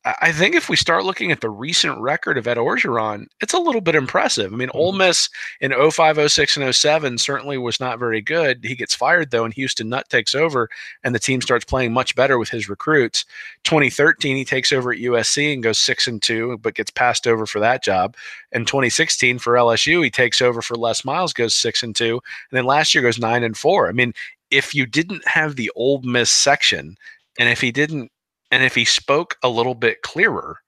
I 0.05 0.33
think 0.33 0.55
if 0.55 0.71
we 0.71 0.77
start 0.77 1.05
looking 1.05 1.31
at 1.31 1.43
the 1.43 1.51
recent 1.51 2.01
record 2.01 2.39
of 2.39 2.47
Ed 2.47 2.57
Orgeron, 2.57 3.27
it's 3.43 3.53
a 3.53 3.59
little 3.59 3.83
bit 3.83 3.95
impressive. 3.95 4.51
I 4.51 4.57
mean, 4.57 4.71
Ole 4.73 4.93
mm-hmm. 4.93 4.99
Miss 4.99 5.29
in 5.61 5.73
05, 5.73 6.31
06, 6.31 6.57
and 6.57 6.75
07 6.75 7.19
certainly 7.19 7.59
was 7.59 7.81
not 7.81 7.99
very 7.99 8.23
good. 8.23 8.65
He 8.65 8.75
gets 8.75 8.95
fired, 8.95 9.31
though, 9.31 9.45
and 9.45 9.53
Houston 9.53 9.91
Nutt 9.91 10.09
takes 10.09 10.35
over, 10.35 10.71
and 11.05 11.15
the 11.15 11.19
team 11.19 11.43
starts 11.43 11.67
playing 11.67 11.93
much 11.93 12.15
better 12.15 12.39
with 12.39 12.49
his 12.49 12.67
recruits. 12.67 13.27
2013, 13.65 14.37
he 14.37 14.45
takes 14.45 14.73
over 14.73 14.91
at 14.91 15.01
USC 15.01 15.53
and 15.53 15.63
goes 15.63 15.79
6 15.79 16.09
and 16.09 16.23
2, 16.23 16.59
but 16.63 16.75
gets 16.75 16.91
passed 16.91 17.27
over 17.27 17.45
for 17.45 17.61
that 17.61 17.85
job. 17.85 18.17
In 18.53 18.65
2016, 18.65 19.39
for 19.39 19.53
LSU, 19.53 20.03
he 20.03 20.11
takes 20.11 20.41
over 20.41 20.63
for 20.63 20.77
Les 20.77 21.05
Miles, 21.05 21.35
goes 21.35 21.55
6 21.55 21.83
and 21.83 21.95
2, 21.95 22.15
and 22.15 22.57
then 22.57 22.65
last 22.65 22.95
year 22.95 23.03
goes 23.03 23.19
9 23.19 23.45
and 23.45 23.57
4. 23.57 23.89
I 23.89 23.93
mean, 23.93 24.15
if 24.51 24.75
you 24.75 24.87
didn't 24.87 25.29
have 25.29 25.57
the 25.57 25.71
Ole 25.77 26.01
Miss 26.01 26.31
section, 26.31 26.97
and 27.39 27.51
if 27.51 27.61
he 27.61 27.71
didn't 27.71 28.11
and 28.51 28.65
if 28.65 28.75
he 28.75 28.85
spoke 28.85 29.37
a 29.43 29.49
little 29.49 29.75
bit 29.75 30.03
clearer, 30.03 30.59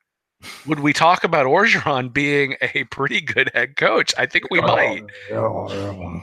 would 0.67 0.81
we 0.81 0.93
talk 0.93 1.25
about 1.25 1.47
Orgeron 1.47 2.13
being 2.13 2.57
a 2.61 2.85
pretty 2.85 3.21
good 3.21 3.51
head 3.55 3.77
coach? 3.77 4.13
I 4.19 4.27
think 4.27 4.51
we 4.51 4.61
oh, 4.61 4.67
might. 4.67 5.05
Oh, 5.31 6.23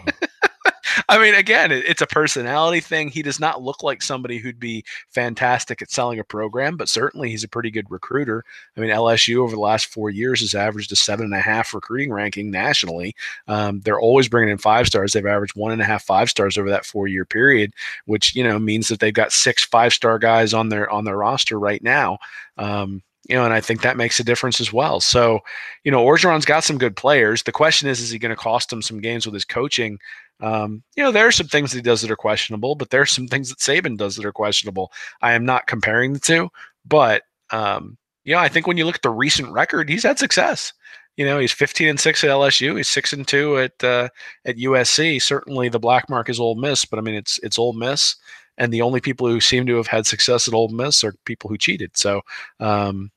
I 1.08 1.20
mean, 1.20 1.36
again, 1.36 1.72
it's 1.72 2.02
a 2.02 2.08
personality 2.08 2.80
thing. 2.80 3.10
He 3.10 3.22
does 3.22 3.40
not 3.40 3.62
look 3.62 3.84
like 3.84 4.02
somebody 4.02 4.38
who'd 4.40 4.60
be 4.60 4.84
fantastic 5.10 5.82
at 5.82 5.92
selling 5.92 6.20
a 6.20 6.24
program, 6.24 6.78
but 6.78 6.90
certainly 6.90 7.30
he's 7.30 7.44
a 7.44 7.48
pretty 7.48 7.72
good 7.72 7.90
recruiter. 7.90 8.44
I 8.76 8.80
mean, 8.80 8.90
LSU 8.90 9.38
over 9.38 9.56
the 9.56 9.62
last 9.62 9.88
four 9.88 10.10
years 10.10 10.42
has 10.42 10.56
averaged 10.56 10.92
a 10.92 10.96
seven 10.96 11.26
and 11.26 11.34
a 11.34 11.40
half 11.40 11.74
recruiting 11.74 12.12
ranking 12.12 12.52
nationally. 12.52 13.16
Um, 13.48 13.82
they're 13.82 14.00
always 14.00 14.28
bringing 14.28 14.50
in 14.50 14.58
five 14.58 14.88
stars. 14.88 15.14
They've 15.14 15.26
averaged 15.26 15.56
one 15.56 15.72
and 15.72 15.82
a 15.82 15.86
half 15.86 16.04
five 16.04 16.30
stars 16.30 16.58
over 16.58 16.70
that 16.70 16.86
four 16.86 17.08
year 17.08 17.26
period, 17.26 17.74
which 18.06 18.36
you 18.36 18.44
know 18.44 18.60
means 18.60 18.88
that 18.88 19.00
they've 19.00 19.14
got 19.14 19.32
six 19.32 19.64
five 19.64 19.94
star 19.94 20.20
guys 20.20 20.54
on 20.54 20.70
their 20.70 20.90
on 20.90 21.06
their 21.06 21.18
roster 21.18 21.60
right 21.60 21.84
now. 21.84 22.18
Um, 22.58 23.02
you 23.28 23.36
know, 23.36 23.44
and 23.46 23.54
I 23.54 23.62
think 23.62 23.82
that 23.82 23.98
makes 23.98 24.20
a 24.20 24.24
difference 24.24 24.62
as 24.62 24.72
well. 24.72 25.00
So, 25.00 25.40
you 25.84 25.92
know, 25.92 26.04
Orgeron's 26.04 26.46
got 26.46 26.64
some 26.64 26.78
good 26.78 26.96
players. 26.96 27.44
The 27.44 27.52
question 27.52 27.90
is, 27.90 28.00
is 28.00 28.10
he 28.10 28.20
going 28.20 28.30
to 28.30 28.36
cost 28.36 28.72
him 28.72 28.82
some 28.82 29.02
games 29.02 29.26
with 29.26 29.34
his 29.34 29.46
coaching? 29.46 30.00
Um, 30.42 30.84
you 30.96 31.04
know, 31.04 31.12
there 31.12 31.28
are 31.28 31.32
some 31.32 31.48
things 31.48 31.72
that 31.72 31.78
he 31.78 31.82
does 31.82 32.02
that 32.02 32.12
are 32.12 32.16
questionable, 32.16 32.76
but 32.76 32.90
there 32.90 33.02
are 33.02 33.06
some 33.06 33.28
things 33.28 33.50
that 33.50 33.60
Saban 33.60 33.98
does 33.98 34.16
that 34.16 34.26
are 34.26 34.32
questionable. 34.32 34.92
I 35.22 35.34
am 35.34 35.46
not 35.46 35.68
comparing 35.68 36.14
the 36.14 36.20
two, 36.20 36.50
but 36.86 37.24
um, 37.52 37.98
you 38.24 38.34
know, 38.34 38.40
I 38.40 38.48
think 38.48 38.68
when 38.68 38.78
you 38.78 38.86
look 38.86 38.96
at 38.96 39.02
the 39.02 39.10
recent 39.10 39.52
record, 39.52 39.90
he's 39.90 40.04
had 40.04 40.20
success. 40.20 40.72
You 41.18 41.26
know, 41.26 41.40
he's 41.40 41.52
15 41.52 41.90
and 41.90 42.00
six 42.00 42.24
at 42.24 42.30
LSU. 42.30 42.78
He's 42.78 42.88
six 42.88 43.12
and 43.12 43.28
two 43.28 43.58
at 43.58 43.84
uh, 43.84 44.08
at 44.46 44.56
USC. 44.56 45.22
Certainly, 45.22 45.70
the 45.70 45.80
black 45.80 46.10
mark 46.10 46.30
is 46.30 46.40
Ole 46.40 46.56
Miss, 46.56 46.86
but 46.86 46.98
I 46.98 47.02
mean, 47.02 47.16
it's 47.16 47.40
it's 47.44 47.60
Ole 47.60 47.74
Miss, 47.74 48.16
and 48.60 48.72
the 48.72 48.82
only 48.82 49.02
people 49.02 49.28
who 49.28 49.40
seem 49.40 49.66
to 49.66 49.78
have 49.78 49.88
had 49.88 50.06
success 50.06 50.48
at 50.48 50.54
Ole 50.54 50.68
Miss 50.68 51.04
are 51.04 51.16
people 51.26 51.50
who 51.50 51.58
cheated. 51.58 51.98
So, 51.98 52.22
um, 52.60 53.10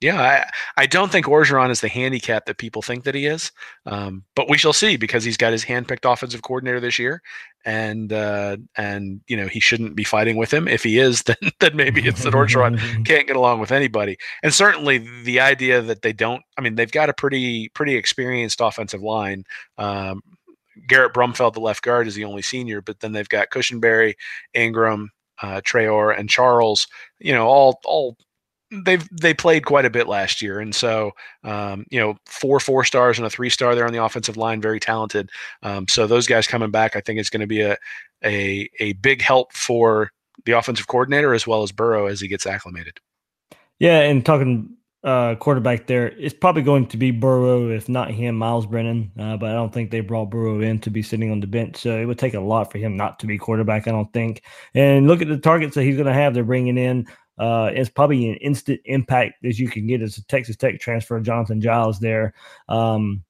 yeah, 0.00 0.22
I, 0.76 0.82
I 0.82 0.86
don't 0.86 1.12
think 1.12 1.26
Orgeron 1.26 1.68
is 1.70 1.82
the 1.82 1.88
handicap 1.88 2.46
that 2.46 2.56
people 2.56 2.80
think 2.80 3.04
that 3.04 3.14
he 3.14 3.26
is, 3.26 3.52
um, 3.84 4.24
but 4.34 4.48
we 4.48 4.56
shall 4.56 4.72
see 4.72 4.96
because 4.96 5.24
he's 5.24 5.36
got 5.36 5.52
his 5.52 5.62
handpicked 5.62 6.10
offensive 6.10 6.40
coordinator 6.40 6.80
this 6.80 6.98
year, 6.98 7.20
and 7.66 8.10
uh, 8.10 8.56
and 8.76 9.20
you 9.26 9.36
know 9.36 9.46
he 9.46 9.60
shouldn't 9.60 9.94
be 9.94 10.04
fighting 10.04 10.36
with 10.36 10.54
him. 10.54 10.68
If 10.68 10.84
he 10.84 10.98
is, 10.98 11.22
then 11.24 11.36
then 11.60 11.76
maybe 11.76 12.06
it's 12.06 12.22
that 12.22 12.32
Orgeron 12.32 12.78
can't 13.04 13.26
get 13.26 13.36
along 13.36 13.60
with 13.60 13.72
anybody. 13.72 14.16
And 14.42 14.54
certainly 14.54 15.06
the 15.24 15.40
idea 15.40 15.82
that 15.82 16.00
they 16.00 16.14
don't, 16.14 16.42
I 16.56 16.62
mean, 16.62 16.76
they've 16.76 16.90
got 16.90 17.10
a 17.10 17.14
pretty 17.14 17.68
pretty 17.68 17.94
experienced 17.96 18.62
offensive 18.62 19.02
line. 19.02 19.44
Um, 19.76 20.22
Garrett 20.86 21.14
Brumfield, 21.14 21.54
the 21.54 21.60
left 21.60 21.82
guard, 21.82 22.06
is 22.06 22.14
the 22.14 22.24
only 22.24 22.42
senior, 22.42 22.80
but 22.80 23.00
then 23.00 23.12
they've 23.12 23.28
got 23.28 23.50
Cushenberry, 23.50 24.14
Ingram, 24.54 25.10
uh, 25.42 25.60
Traore, 25.62 26.18
and 26.18 26.28
Charles. 26.28 26.86
You 27.18 27.32
know, 27.32 27.46
all 27.46 27.80
all 27.84 28.16
they've 28.84 29.08
they 29.10 29.34
played 29.34 29.64
quite 29.64 29.84
a 29.84 29.90
bit 29.90 30.06
last 30.06 30.40
year, 30.40 30.60
and 30.60 30.74
so 30.74 31.12
um, 31.44 31.84
you 31.90 31.98
know 31.98 32.16
four 32.26 32.60
four 32.60 32.84
stars 32.84 33.18
and 33.18 33.26
a 33.26 33.30
three 33.30 33.50
star 33.50 33.74
there 33.74 33.86
on 33.86 33.92
the 33.92 34.02
offensive 34.02 34.36
line, 34.36 34.60
very 34.60 34.80
talented. 34.80 35.30
Um, 35.62 35.86
so 35.88 36.06
those 36.06 36.26
guys 36.26 36.46
coming 36.46 36.70
back, 36.70 36.96
I 36.96 37.00
think 37.00 37.18
is 37.18 37.30
going 37.30 37.40
to 37.40 37.46
be 37.46 37.60
a 37.62 37.76
a 38.24 38.68
a 38.78 38.92
big 38.94 39.22
help 39.22 39.52
for 39.52 40.10
the 40.44 40.52
offensive 40.52 40.86
coordinator 40.86 41.34
as 41.34 41.46
well 41.46 41.62
as 41.62 41.72
Burrow 41.72 42.06
as 42.06 42.20
he 42.20 42.28
gets 42.28 42.46
acclimated. 42.46 42.98
Yeah, 43.78 44.00
and 44.00 44.24
talking 44.24 44.76
uh, 45.02 45.34
quarterback 45.36 45.86
there, 45.86 46.08
it's 46.18 46.34
probably 46.34 46.62
going 46.62 46.86
to 46.88 46.96
be 46.96 47.10
Burrow, 47.10 47.70
if 47.70 47.88
not 47.88 48.10
him, 48.10 48.36
Myles 48.36 48.66
Brennan. 48.66 49.10
Uh, 49.18 49.36
but 49.36 49.50
I 49.50 49.54
don't 49.54 49.72
think 49.72 49.90
they 49.90 50.00
brought 50.00 50.30
Burrow 50.30 50.60
in 50.60 50.78
to 50.80 50.90
be 50.90 51.02
sitting 51.02 51.30
on 51.30 51.40
the 51.40 51.46
bench. 51.46 51.78
So 51.78 51.98
it 51.98 52.04
would 52.04 52.18
take 52.18 52.34
a 52.34 52.40
lot 52.40 52.70
for 52.70 52.78
him 52.78 52.96
not 52.96 53.18
to 53.20 53.26
be 53.26 53.38
quarterback, 53.38 53.88
I 53.88 53.92
don't 53.92 54.12
think. 54.12 54.42
And 54.74 55.06
look 55.08 55.22
at 55.22 55.28
the 55.28 55.38
targets 55.38 55.74
that 55.74 55.84
he's 55.84 55.96
going 55.96 56.06
to 56.06 56.12
have. 56.12 56.34
They're 56.34 56.44
bringing 56.44 56.76
in 56.78 57.06
uh, 57.40 57.70
it's 57.72 57.88
probably 57.88 58.28
an 58.28 58.36
instant 58.36 58.78
impact 58.84 59.42
as 59.46 59.58
you 59.58 59.66
can 59.66 59.86
get 59.86 60.02
as 60.02 60.18
a 60.18 60.24
Texas 60.26 60.56
Tech 60.56 60.78
transfer, 60.78 61.18
Jonathan 61.20 61.58
Giles 61.58 61.98
there. 61.98 62.34
Um, 62.68 63.24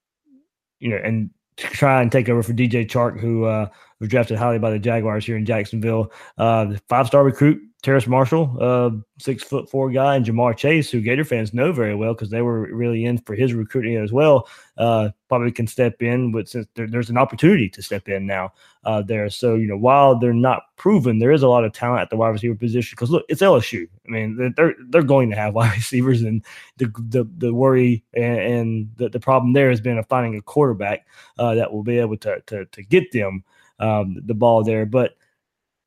you 0.80 0.88
know, 0.88 0.96
and 0.96 1.30
try 1.56 2.02
and 2.02 2.10
take 2.10 2.28
over 2.28 2.42
for 2.42 2.52
DJ 2.52 2.88
Chark, 2.88 3.20
who 3.20 3.44
uh, 3.44 3.68
was 4.00 4.08
drafted 4.08 4.36
highly 4.36 4.58
by 4.58 4.70
the 4.70 4.80
Jaguars 4.80 5.24
here 5.24 5.36
in 5.36 5.46
Jacksonville. 5.46 6.10
Uh, 6.36 6.74
five 6.88 7.06
star 7.06 7.22
recruit 7.22 7.62
Terrace 7.82 8.06
Marshall, 8.06 8.56
uh, 8.60 8.90
six 9.18 9.42
foot 9.42 9.70
four 9.70 9.90
guy, 9.90 10.14
and 10.14 10.26
Ja'Marr 10.26 10.54
Chase, 10.54 10.90
who 10.90 11.00
Gator 11.00 11.24
fans 11.24 11.54
know 11.54 11.72
very 11.72 11.94
well 11.94 12.12
because 12.12 12.28
they 12.28 12.42
were 12.42 12.68
really 12.74 13.06
in 13.06 13.16
for 13.18 13.34
his 13.34 13.54
recruiting 13.54 13.96
as 13.96 14.12
well. 14.12 14.48
Uh, 14.76 15.08
probably 15.28 15.50
can 15.50 15.66
step 15.66 16.02
in, 16.02 16.30
but 16.30 16.46
since 16.46 16.66
there, 16.74 16.86
there's 16.86 17.08
an 17.08 17.16
opportunity 17.16 17.70
to 17.70 17.82
step 17.82 18.06
in 18.06 18.26
now 18.26 18.52
uh, 18.84 19.00
there, 19.00 19.30
so 19.30 19.54
you 19.54 19.66
know 19.66 19.78
while 19.78 20.18
they're 20.18 20.34
not 20.34 20.64
proven, 20.76 21.18
there 21.18 21.32
is 21.32 21.42
a 21.42 21.48
lot 21.48 21.64
of 21.64 21.72
talent 21.72 22.02
at 22.02 22.10
the 22.10 22.16
wide 22.16 22.28
receiver 22.28 22.54
position. 22.54 22.94
Because 22.96 23.10
look, 23.10 23.24
it's 23.30 23.40
LSU. 23.40 23.88
I 24.06 24.10
mean, 24.10 24.52
they're 24.56 24.74
they're 24.90 25.02
going 25.02 25.30
to 25.30 25.36
have 25.36 25.54
wide 25.54 25.74
receivers, 25.74 26.20
and 26.20 26.44
the 26.76 26.92
the, 27.08 27.24
the 27.38 27.54
worry 27.54 28.04
and, 28.12 28.38
and 28.38 28.90
the, 28.96 29.08
the 29.08 29.20
problem 29.20 29.54
there 29.54 29.70
has 29.70 29.80
been 29.80 29.96
of 29.96 30.06
finding 30.06 30.36
a 30.36 30.42
quarterback 30.42 31.06
uh, 31.38 31.54
that 31.54 31.72
will 31.72 31.82
be 31.82 31.98
able 31.98 32.18
to 32.18 32.42
to, 32.46 32.66
to 32.66 32.82
get 32.82 33.10
them 33.12 33.42
um, 33.78 34.18
the 34.26 34.34
ball 34.34 34.62
there, 34.62 34.84
but 34.84 35.14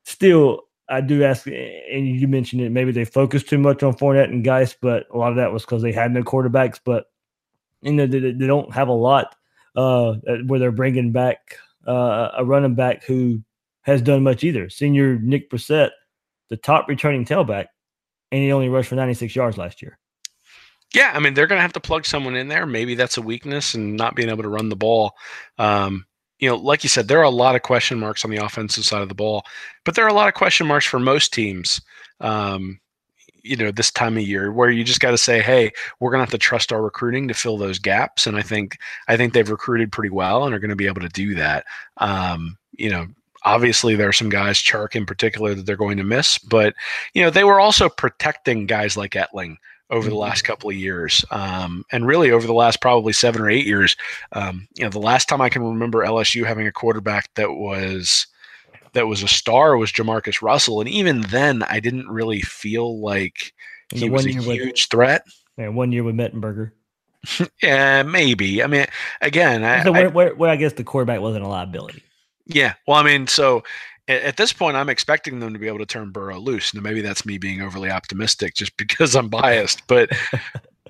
still 0.05 0.63
I 0.89 1.01
do 1.01 1.23
ask, 1.23 1.47
and 1.47 2.07
you 2.07 2.27
mentioned 2.27 2.61
it. 2.61 2.71
Maybe 2.71 2.91
they 2.91 3.05
focused 3.05 3.47
too 3.47 3.57
much 3.57 3.83
on 3.83 3.93
Fournette 3.93 4.29
and 4.29 4.43
Guice, 4.43 4.75
but 4.79 5.05
a 5.11 5.17
lot 5.17 5.31
of 5.31 5.37
that 5.37 5.53
was 5.53 5.63
because 5.63 5.81
they 5.81 5.91
had 5.91 6.11
no 6.11 6.23
quarterbacks. 6.23 6.79
But 6.83 7.05
you 7.81 7.93
know, 7.93 8.05
they, 8.05 8.19
they 8.19 8.47
don't 8.47 8.73
have 8.73 8.89
a 8.89 8.93
lot 8.93 9.35
uh, 9.75 10.15
where 10.45 10.59
they're 10.59 10.71
bringing 10.71 11.11
back 11.11 11.57
uh, 11.87 12.29
a 12.37 12.45
running 12.45 12.75
back 12.75 13.03
who 13.03 13.41
has 13.81 14.01
done 14.01 14.23
much 14.23 14.43
either. 14.43 14.69
Senior 14.69 15.19
Nick 15.19 15.49
Brossette, 15.49 15.91
the 16.49 16.57
top 16.57 16.87
returning 16.87 17.25
tailback, 17.25 17.67
and 18.31 18.41
he 18.41 18.51
only 18.51 18.69
rushed 18.69 18.89
for 18.89 18.95
96 18.95 19.35
yards 19.35 19.57
last 19.57 19.81
year. 19.81 19.97
Yeah, 20.93 21.11
I 21.13 21.19
mean 21.19 21.33
they're 21.33 21.47
going 21.47 21.57
to 21.57 21.63
have 21.63 21.73
to 21.73 21.79
plug 21.79 22.05
someone 22.05 22.35
in 22.35 22.47
there. 22.49 22.65
Maybe 22.65 22.95
that's 22.95 23.17
a 23.17 23.21
weakness 23.21 23.73
and 23.73 23.97
not 23.97 24.15
being 24.15 24.29
able 24.29 24.43
to 24.43 24.49
run 24.49 24.69
the 24.69 24.75
ball. 24.75 25.13
Um, 25.57 26.05
you 26.43 26.49
know, 26.49 26.57
like 26.57 26.83
you 26.83 26.89
said, 26.89 27.07
there 27.07 27.19
are 27.19 27.23
a 27.23 27.29
lot 27.29 27.55
of 27.55 27.61
question 27.61 27.97
marks 27.97 28.25
on 28.25 28.29
the 28.29 28.43
offensive 28.43 28.83
side 28.83 29.01
of 29.01 29.07
the 29.07 29.15
ball, 29.15 29.45
but 29.85 29.95
there 29.95 30.03
are 30.03 30.09
a 30.09 30.13
lot 30.13 30.27
of 30.27 30.33
question 30.33 30.67
marks 30.67 30.85
for 30.85 30.99
most 30.99 31.31
teams. 31.31 31.79
Um, 32.19 32.81
you 33.43 33.55
know, 33.55 33.71
this 33.71 33.91
time 33.91 34.17
of 34.17 34.23
year 34.23 34.51
where 34.51 34.69
you 34.69 34.83
just 34.83 34.99
got 34.99 35.11
to 35.11 35.17
say, 35.17 35.41
hey, 35.41 35.71
we're 36.01 36.11
gonna 36.11 36.23
have 36.23 36.31
to 36.31 36.37
trust 36.37 36.73
our 36.73 36.81
recruiting 36.81 37.29
to 37.29 37.33
fill 37.33 37.57
those 37.57 37.79
gaps, 37.79 38.27
and 38.27 38.35
I 38.35 38.41
think 38.41 38.77
I 39.07 39.15
think 39.15 39.31
they've 39.31 39.49
recruited 39.49 39.93
pretty 39.93 40.09
well 40.09 40.43
and 40.43 40.53
are 40.53 40.59
going 40.59 40.69
to 40.69 40.75
be 40.75 40.87
able 40.87 40.99
to 40.99 41.07
do 41.07 41.33
that. 41.35 41.63
Um, 41.99 42.57
you 42.73 42.89
know, 42.89 43.07
obviously 43.45 43.95
there 43.95 44.09
are 44.09 44.13
some 44.13 44.29
guys, 44.29 44.57
Chark 44.57 44.97
in 44.97 45.05
particular, 45.05 45.55
that 45.55 45.65
they're 45.65 45.77
going 45.77 45.97
to 45.97 46.03
miss, 46.03 46.39
but 46.39 46.73
you 47.13 47.23
know 47.23 47.29
they 47.29 47.45
were 47.45 47.61
also 47.61 47.87
protecting 47.87 48.65
guys 48.65 48.97
like 48.97 49.11
Etling 49.11 49.55
over 49.89 50.09
the 50.09 50.15
last 50.15 50.43
mm-hmm. 50.43 50.51
couple 50.51 50.69
of 50.69 50.75
years, 50.75 51.23
um, 51.31 51.85
and 51.91 52.07
really 52.07 52.31
over 52.31 52.47
the 52.47 52.53
last 52.53 52.81
probably 52.81 53.13
seven 53.13 53.41
or 53.41 53.49
eight 53.49 53.65
years. 53.65 53.95
Um, 54.31 54.67
you 54.75 54.83
know, 54.83 54.89
the 54.89 54.99
last 54.99 55.29
time 55.29 55.41
I 55.41 55.49
can 55.49 55.63
remember 55.63 55.99
LSU 55.99 56.45
having 56.45 56.67
a 56.67 56.71
quarterback 56.71 57.33
that 57.35 57.51
was 57.51 58.27
that 58.93 59.07
was 59.07 59.23
a 59.23 59.27
star 59.27 59.77
was 59.77 59.91
JaMarcus 59.91 60.41
Russell, 60.41 60.79
and 60.79 60.89
even 60.89 61.21
then, 61.21 61.63
I 61.63 61.79
didn't 61.79 62.07
really 62.07 62.41
feel 62.41 62.99
like 63.01 63.53
he 63.93 64.09
was 64.09 64.25
a 64.25 64.31
huge 64.31 64.45
with, 64.45 64.79
threat. 64.89 65.23
Yeah, 65.57 65.69
one 65.69 65.91
year 65.91 66.03
with 66.03 66.15
Mettenberger. 66.15 66.71
yeah, 67.61 68.03
maybe. 68.03 68.63
I 68.63 68.67
mean, 68.67 68.85
again, 69.21 69.63
I, 69.63 69.83
so 69.83 69.91
where, 69.91 70.05
I, 70.05 70.07
where, 70.07 70.35
where 70.35 70.49
I 70.49 70.55
guess 70.55 70.73
the 70.73 70.83
quarterback 70.83 71.21
wasn't 71.21 71.45
a 71.45 71.47
liability. 71.47 72.03
Yeah, 72.45 72.73
well, 72.87 72.97
I 72.97 73.03
mean, 73.03 73.27
so 73.27 73.63
at 74.07 74.37
this 74.37 74.51
point, 74.51 74.75
I'm 74.75 74.89
expecting 74.89 75.39
them 75.39 75.53
to 75.53 75.59
be 75.59 75.67
able 75.67 75.79
to 75.79 75.85
turn 75.85 76.11
Burrow 76.11 76.39
loose. 76.39 76.73
Now, 76.73 76.81
maybe 76.81 77.01
that's 77.01 77.25
me 77.25 77.37
being 77.37 77.61
overly 77.61 77.89
optimistic 77.89 78.55
just 78.55 78.75
because 78.77 79.15
I'm 79.15 79.29
biased, 79.29 79.85
but 79.87 80.11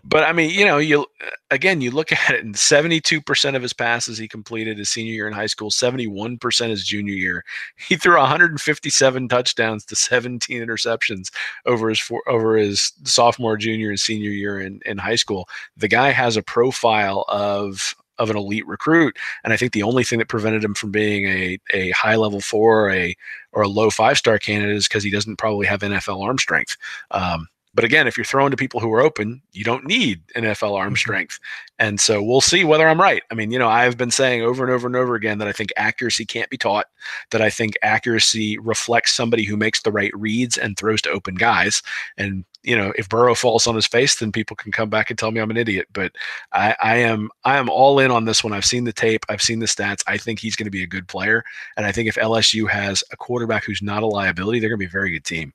but 0.05 0.23
I 0.23 0.33
mean, 0.33 0.49
you 0.49 0.65
know, 0.65 0.79
you 0.79 1.01
uh, 1.01 1.29
again, 1.49 1.79
you 1.81 1.91
look 1.91 2.11
at 2.29 2.31
it, 2.31 2.43
and 2.43 2.55
72% 2.55 3.55
of 3.55 3.61
his 3.61 3.73
passes 3.73 4.17
he 4.17 4.27
completed 4.27 4.77
his 4.77 4.89
senior 4.89 5.13
year 5.13 5.27
in 5.27 5.33
high 5.33 5.45
school, 5.45 5.69
71% 5.69 6.69
his 6.69 6.85
junior 6.85 7.13
year. 7.13 7.43
He 7.87 7.97
threw 7.97 8.17
157 8.17 9.27
touchdowns 9.27 9.85
to 9.85 9.95
17 9.95 10.61
interceptions 10.61 11.31
over 11.65 11.89
his 11.89 11.99
for, 11.99 12.21
over 12.27 12.55
his 12.55 12.91
sophomore, 13.03 13.57
junior, 13.57 13.89
and 13.89 13.99
senior 13.99 14.31
year 14.31 14.59
in, 14.59 14.79
in 14.85 14.97
high 14.97 15.15
school. 15.15 15.47
The 15.77 15.87
guy 15.87 16.11
has 16.11 16.37
a 16.37 16.43
profile 16.43 17.25
of 17.27 17.95
of 18.19 18.29
an 18.29 18.37
elite 18.37 18.67
recruit. 18.67 19.17
And 19.43 19.53
I 19.53 19.57
think 19.57 19.73
the 19.73 19.83
only 19.83 20.03
thing 20.03 20.19
that 20.19 20.27
prevented 20.27 20.63
him 20.63 20.73
from 20.73 20.91
being 20.91 21.25
a, 21.25 21.59
a 21.73 21.91
high 21.91 22.15
level 22.15 22.41
four 22.41 22.85
or 22.85 22.91
a 22.91 23.15
or 23.51 23.63
a 23.63 23.67
low 23.67 23.89
five 23.89 24.17
star 24.17 24.39
candidate 24.39 24.75
is 24.75 24.87
because 24.87 25.03
he 25.03 25.11
doesn't 25.11 25.37
probably 25.37 25.67
have 25.67 25.81
NFL 25.81 26.23
arm 26.23 26.37
strength. 26.37 26.77
Um, 27.11 27.47
but 27.75 27.83
again, 27.83 28.07
if 28.07 28.17
you're 28.17 28.25
throwing 28.25 28.51
to 28.51 28.57
people 28.57 28.79
who 28.79 28.93
are 28.93 29.01
open, 29.01 29.41
you 29.51 29.63
don't 29.63 29.85
need 29.85 30.21
NFL 30.35 30.77
arm 30.77 30.89
mm-hmm. 30.89 30.95
strength. 30.95 31.39
And 31.79 31.99
so 31.99 32.21
we'll 32.21 32.41
see 32.41 32.63
whether 32.63 32.87
I'm 32.87 33.01
right. 33.01 33.23
I 33.31 33.35
mean, 33.35 33.51
you 33.51 33.57
know, 33.57 33.67
I've 33.67 33.97
been 33.97 34.11
saying 34.11 34.43
over 34.43 34.63
and 34.63 34.71
over 34.71 34.85
and 34.85 34.95
over 34.95 35.15
again 35.15 35.39
that 35.39 35.47
I 35.47 35.53
think 35.53 35.71
accuracy 35.75 36.25
can't 36.25 36.49
be 36.49 36.57
taught, 36.57 36.85
that 37.31 37.41
I 37.41 37.49
think 37.49 37.75
accuracy 37.81 38.59
reflects 38.59 39.13
somebody 39.13 39.43
who 39.43 39.57
makes 39.57 39.81
the 39.81 39.91
right 39.91 40.11
reads 40.15 40.57
and 40.57 40.77
throws 40.77 41.01
to 41.03 41.09
open 41.09 41.35
guys. 41.35 41.81
And, 42.15 42.45
you 42.63 42.75
know, 42.75 42.93
if 42.97 43.09
Burrow 43.09 43.35
falls 43.35 43.67
on 43.67 43.75
his 43.75 43.85
face, 43.85 44.15
then 44.15 44.31
people 44.31 44.55
can 44.55 44.71
come 44.71 44.89
back 44.89 45.09
and 45.09 45.19
tell 45.19 45.31
me 45.31 45.39
I'm 45.39 45.51
an 45.51 45.57
idiot. 45.57 45.87
But 45.93 46.13
I, 46.51 46.75
I 46.81 46.95
am 46.97 47.29
I 47.43 47.57
am 47.57 47.69
all 47.69 47.99
in 47.99 48.09
on 48.11 48.25
this 48.25 48.43
one. 48.43 48.53
I've 48.53 48.65
seen 48.65 48.85
the 48.85 48.93
tape, 48.93 49.25
I've 49.29 49.41
seen 49.41 49.59
the 49.59 49.65
stats. 49.65 50.03
I 50.07 50.17
think 50.17 50.39
he's 50.39 50.55
going 50.55 50.65
to 50.65 50.71
be 50.71 50.83
a 50.83 50.87
good 50.87 51.07
player. 51.07 51.43
And 51.77 51.85
I 51.85 51.91
think 51.91 52.07
if 52.07 52.15
LSU 52.15 52.69
has 52.69 53.03
a 53.11 53.17
quarterback 53.17 53.65
who's 53.65 53.81
not 53.81 54.03
a 54.03 54.07
liability, 54.07 54.59
they're 54.59 54.69
going 54.69 54.79
to 54.79 54.85
be 54.85 54.89
a 54.89 54.89
very 54.89 55.11
good 55.11 55.25
team. 55.25 55.53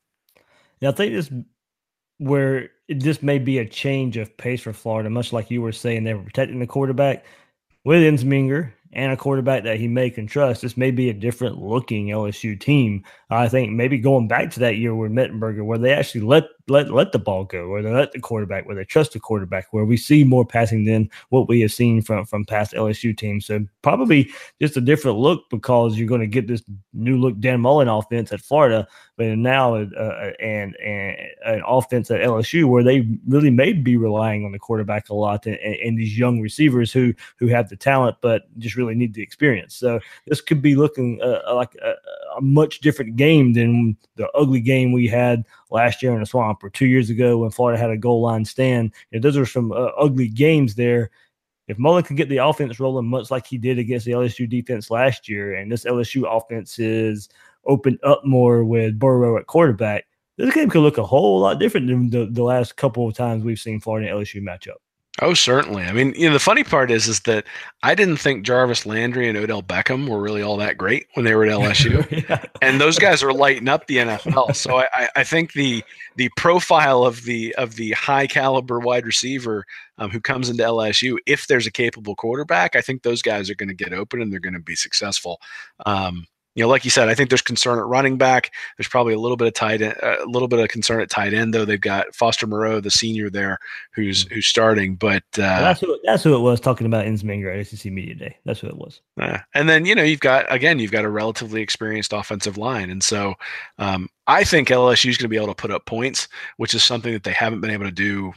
Yeah, 0.81 0.91
I 0.91 0.93
think 0.93 1.15
this 1.15 1.31
where 2.19 2.71
this 2.89 3.23
may 3.23 3.39
be 3.39 3.59
a 3.59 3.69
change 3.69 4.17
of 4.17 4.37
pace 4.37 4.63
for 4.63 4.73
Florida, 4.73 5.09
much 5.09 5.33
like 5.33 5.51
you 5.51 5.63
were 5.63 5.73
saying 5.73 6.05
they 6.05 6.15
were 6.15 6.23
protecting 6.23 6.59
the 6.59 6.67
quarterback 6.67 7.25
with 7.85 8.03
Ensminger 8.03 8.73
and 8.93 9.13
a 9.13 9.17
quarterback 9.17 9.65
that 9.65 9.79
he 9.79 9.89
may 9.89 10.11
can 10.11 10.27
trust. 10.27 10.63
This 10.63 10.77
may 10.77 10.91
be 10.91 11.11
a 11.11 11.15
different 11.15 11.59
looking 11.59 12.09
LSU 12.09 12.59
team. 12.59 13.05
I 13.31 13.49
think 13.49 13.73
maybe 13.73 13.99
going 13.99 14.27
back 14.27 14.51
to 14.53 14.61
that 14.61 14.77
year 14.77 14.95
with 14.95 15.13
Mettenberger, 15.13 15.65
where 15.65 15.77
they 15.77 15.93
actually 15.93 16.23
let 16.23 16.45
let 16.67 16.91
let 16.91 17.13
the 17.13 17.19
ball 17.19 17.45
go, 17.45 17.69
where 17.69 17.83
they 17.83 17.91
let 17.91 18.13
the 18.13 18.21
quarterback, 18.21 18.67
where 18.67 18.77
they 18.77 18.85
trust 18.85 19.13
the 19.13 19.21
quarterback, 19.21 19.71
where 19.71 19.85
we 19.85 19.99
see 19.99 20.25
more 20.25 20.47
passing 20.47 20.85
than 20.85 21.11
what 21.29 21.47
we 21.47 21.61
have 21.61 21.73
seen 21.73 22.01
from 22.01 22.25
from 22.25 22.47
past 22.47 22.73
LSU 22.73 23.17
teams. 23.17 23.45
So 23.45 23.67
probably 23.83 24.31
just 24.63 24.79
a 24.79 24.81
different 24.81 25.19
look 25.19 25.43
because 25.51 25.99
you're 25.99 26.09
going 26.09 26.23
to 26.23 26.27
get 26.27 26.47
this 26.47 26.63
new 26.95 27.19
look 27.19 27.39
Dan 27.39 27.61
Mullen 27.61 27.89
offense 27.89 28.33
at 28.33 28.41
Florida, 28.41 28.89
but 29.17 29.27
now 29.37 29.75
uh, 29.75 29.87
uh, 29.99 30.31
and 30.41 30.75
and 30.77 31.17
an 31.45 31.63
offense 31.67 32.11
at 32.11 32.21
LSU 32.21 32.67
where 32.67 32.83
they 32.83 33.07
really 33.27 33.51
may 33.51 33.75
be 33.75 33.99
relying 33.99 34.47
on 34.47 34.53
the 34.53 34.59
quarterback 34.59 35.11
a 35.11 35.15
lot 35.15 35.45
and, 35.45 35.57
and 35.57 35.99
these 35.99 36.19
young 36.19 36.41
receivers 36.41 36.91
who 36.93 37.13
who 37.37 37.49
have 37.49 37.69
the 37.69 37.77
talent 37.77 38.17
but 38.23 38.45
just 38.59 38.77
really 38.77 38.95
need 38.95 39.13
the 39.13 39.23
experience. 39.23 39.75
So 39.75 40.01
this 40.27 40.41
could 40.41 40.63
be 40.63 40.77
looking 40.77 41.21
uh, 41.23 41.55
like 41.55 41.75
a, 41.77 41.95
a 42.39 42.41
much 42.41 42.81
different 42.81 43.17
game 43.17 43.53
than 43.53 43.97
the 44.17 44.31
ugly 44.31 44.61
game 44.61 44.93
we 44.93 45.07
had 45.07 45.45
last 45.71 46.03
year 46.03 46.15
in 46.15 46.21
the 46.21 46.27
swamp 46.27 46.63
or 46.63 46.71
two 46.71 46.87
years 46.87 47.11
ago 47.11 47.39
when 47.39 47.51
Florida 47.51 47.79
had 47.79 47.91
a 47.91 47.97
goal 47.97 48.23
line 48.23 48.45
stand. 48.45 48.93
You 49.11 49.19
know, 49.19 49.23
those 49.23 49.37
are 49.37 49.47
some 49.47 49.73
uh, 49.73 49.91
ugly 49.99 50.29
games 50.29 50.75
there. 50.75 51.11
If 51.67 51.79
Mullen 51.79 52.05
can 52.05 52.17
get 52.17 52.29
the 52.31 52.39
offense 52.39 52.81
rolling 52.81 53.07
much 53.07 53.31
like 53.31 53.47
he 53.47 53.59
did 53.59 53.79
against 53.79 54.07
the 54.07 54.13
LSU 54.13 54.49
defense 54.49 54.91
last 54.91 55.29
year, 55.29 55.55
and 55.55 55.71
this 55.71 55.85
LSU 55.85 56.25
offense 56.27 56.79
is 56.79 57.29
opened 57.67 57.99
up 58.05 58.25
more 58.25 58.65
with 58.65 58.99
Burrow 58.99 59.37
at 59.37 59.47
quarterback, 59.47 60.07
this 60.39 60.55
game 60.55 60.71
could 60.71 60.81
look 60.81 60.99
a 60.99 61.05
whole 61.05 61.41
lot 61.41 61.59
different 61.59 61.89
than 61.89 62.09
the, 62.09 62.31
the 62.31 62.43
last 62.43 62.77
couple 62.77 63.07
of 63.07 63.15
times 63.15 63.45
we've 63.45 63.59
seen 63.59 63.81
Florida 63.81 64.09
and 64.09 64.19
LSU 64.19 64.41
match 64.41 64.69
up. 64.69 64.81
Oh, 65.21 65.35
certainly. 65.35 65.83
I 65.83 65.93
mean, 65.93 66.15
you 66.17 66.29
know, 66.29 66.33
the 66.33 66.39
funny 66.39 66.63
part 66.63 66.91
is, 66.91 67.09
is 67.09 67.21
that 67.21 67.45
I 67.83 67.95
didn't 67.97 68.19
think 68.19 68.47
Jarvis 68.47 68.87
Landry 68.87 69.29
and 69.29 69.37
Odell 69.37 69.63
Beckham 69.63 70.09
were 70.09 70.21
really 70.21 70.43
all 70.43 70.57
that 70.59 70.79
great 70.79 71.07
when 71.15 71.25
they 71.25 71.35
were 71.35 71.45
at 71.45 71.51
LSU, 71.59 72.29
yeah. 72.29 72.45
and 72.63 72.81
those 72.81 72.99
guys 72.99 73.23
are 73.23 73.33
lighting 73.33 73.69
up 73.69 73.87
the 73.87 73.97
NFL. 73.97 74.55
So 74.55 74.79
I, 74.79 75.09
I 75.17 75.25
think 75.25 75.55
the 75.55 75.83
the 76.17 76.31
profile 76.37 77.05
of 77.05 77.25
the 77.25 77.55
of 77.57 77.75
the 77.77 77.93
high 77.93 78.27
caliber 78.27 78.79
wide 78.79 79.07
receiver 79.07 79.65
um, 79.99 80.11
who 80.11 80.21
comes 80.21 80.49
into 80.49 80.63
LSU, 80.63 81.17
if 81.27 81.47
there's 81.49 81.67
a 81.67 81.73
capable 81.73 82.15
quarterback, 82.15 82.77
I 82.77 82.81
think 82.81 83.03
those 83.03 83.23
guys 83.23 83.51
are 83.51 83.55
going 83.57 83.69
to 83.69 83.75
get 83.75 83.93
open 83.93 84.23
and 84.23 84.33
they're 84.33 84.41
going 84.41 84.55
to 84.55 84.61
be 84.61 84.77
successful. 84.77 85.41
Um, 85.85 86.27
you 86.59 86.65
know, 86.65 86.69
like 86.69 86.85
you 86.85 86.91
said, 86.91 87.09
I 87.09 87.15
think 87.15 87.31
there's 87.31 87.41
concern 87.41 87.79
at 87.79 87.85
running 87.85 88.19
back. 88.19 88.53
There's 88.77 88.89
probably 88.89 89.15
a 89.15 89.19
little 89.21 89.37
bit 89.37 89.47
of 89.47 89.55
tight 89.55 89.81
end, 89.81 89.95
a 90.03 90.25
little 90.27 90.49
bit 90.49 90.59
of 90.59 90.69
concern 90.69 91.01
at 91.01 91.09
tight 91.09 91.33
end, 91.33 91.55
though. 91.55 91.65
They've 91.65 91.81
got 91.81 92.13
Foster 92.17 92.49
Moreau, 92.49 92.81
the 92.81 92.91
senior 92.91 93.31
there, 93.31 93.61
who's 93.93 94.25
mm-hmm. 94.25 94.35
who's 94.35 94.49
starting. 94.49 94.97
But 94.97 95.23
uh, 95.39 95.39
well, 95.39 95.63
that's 95.63 95.81
who 95.81 96.01
that's 96.03 96.25
who 96.25 96.35
it 96.35 96.41
was 96.41 96.59
talking 96.59 96.89
about 96.89 97.07
Ensminger 97.07 97.57
at 97.57 97.65
SEC 97.65 97.93
Media 97.93 98.17
Day. 98.17 98.37
That's 98.45 98.59
who 98.59 98.67
it 98.67 98.77
was. 98.77 99.01
Uh, 99.21 99.39
and 99.55 99.69
then 99.69 99.85
you 99.85 99.95
know 99.95 100.03
you've 100.03 100.19
got 100.19 100.53
again 100.53 100.81
you've 100.81 100.91
got 100.91 101.05
a 101.05 101.09
relatively 101.09 101.63
experienced 101.63 102.13
offensive 102.13 102.59
line, 102.59 102.91
and 102.91 103.05
so 103.05 103.35
um, 103.79 104.09
I 104.27 104.43
think 104.43 104.67
LSU 104.67 105.11
is 105.11 105.17
going 105.17 105.27
to 105.27 105.29
be 105.29 105.37
able 105.37 105.47
to 105.47 105.55
put 105.55 105.71
up 105.71 105.87
points, 105.87 106.27
which 106.57 106.75
is 106.75 106.83
something 106.83 107.13
that 107.13 107.23
they 107.23 107.33
haven't 107.33 107.61
been 107.61 107.71
able 107.71 107.85
to 107.85 107.93
do 107.93 108.33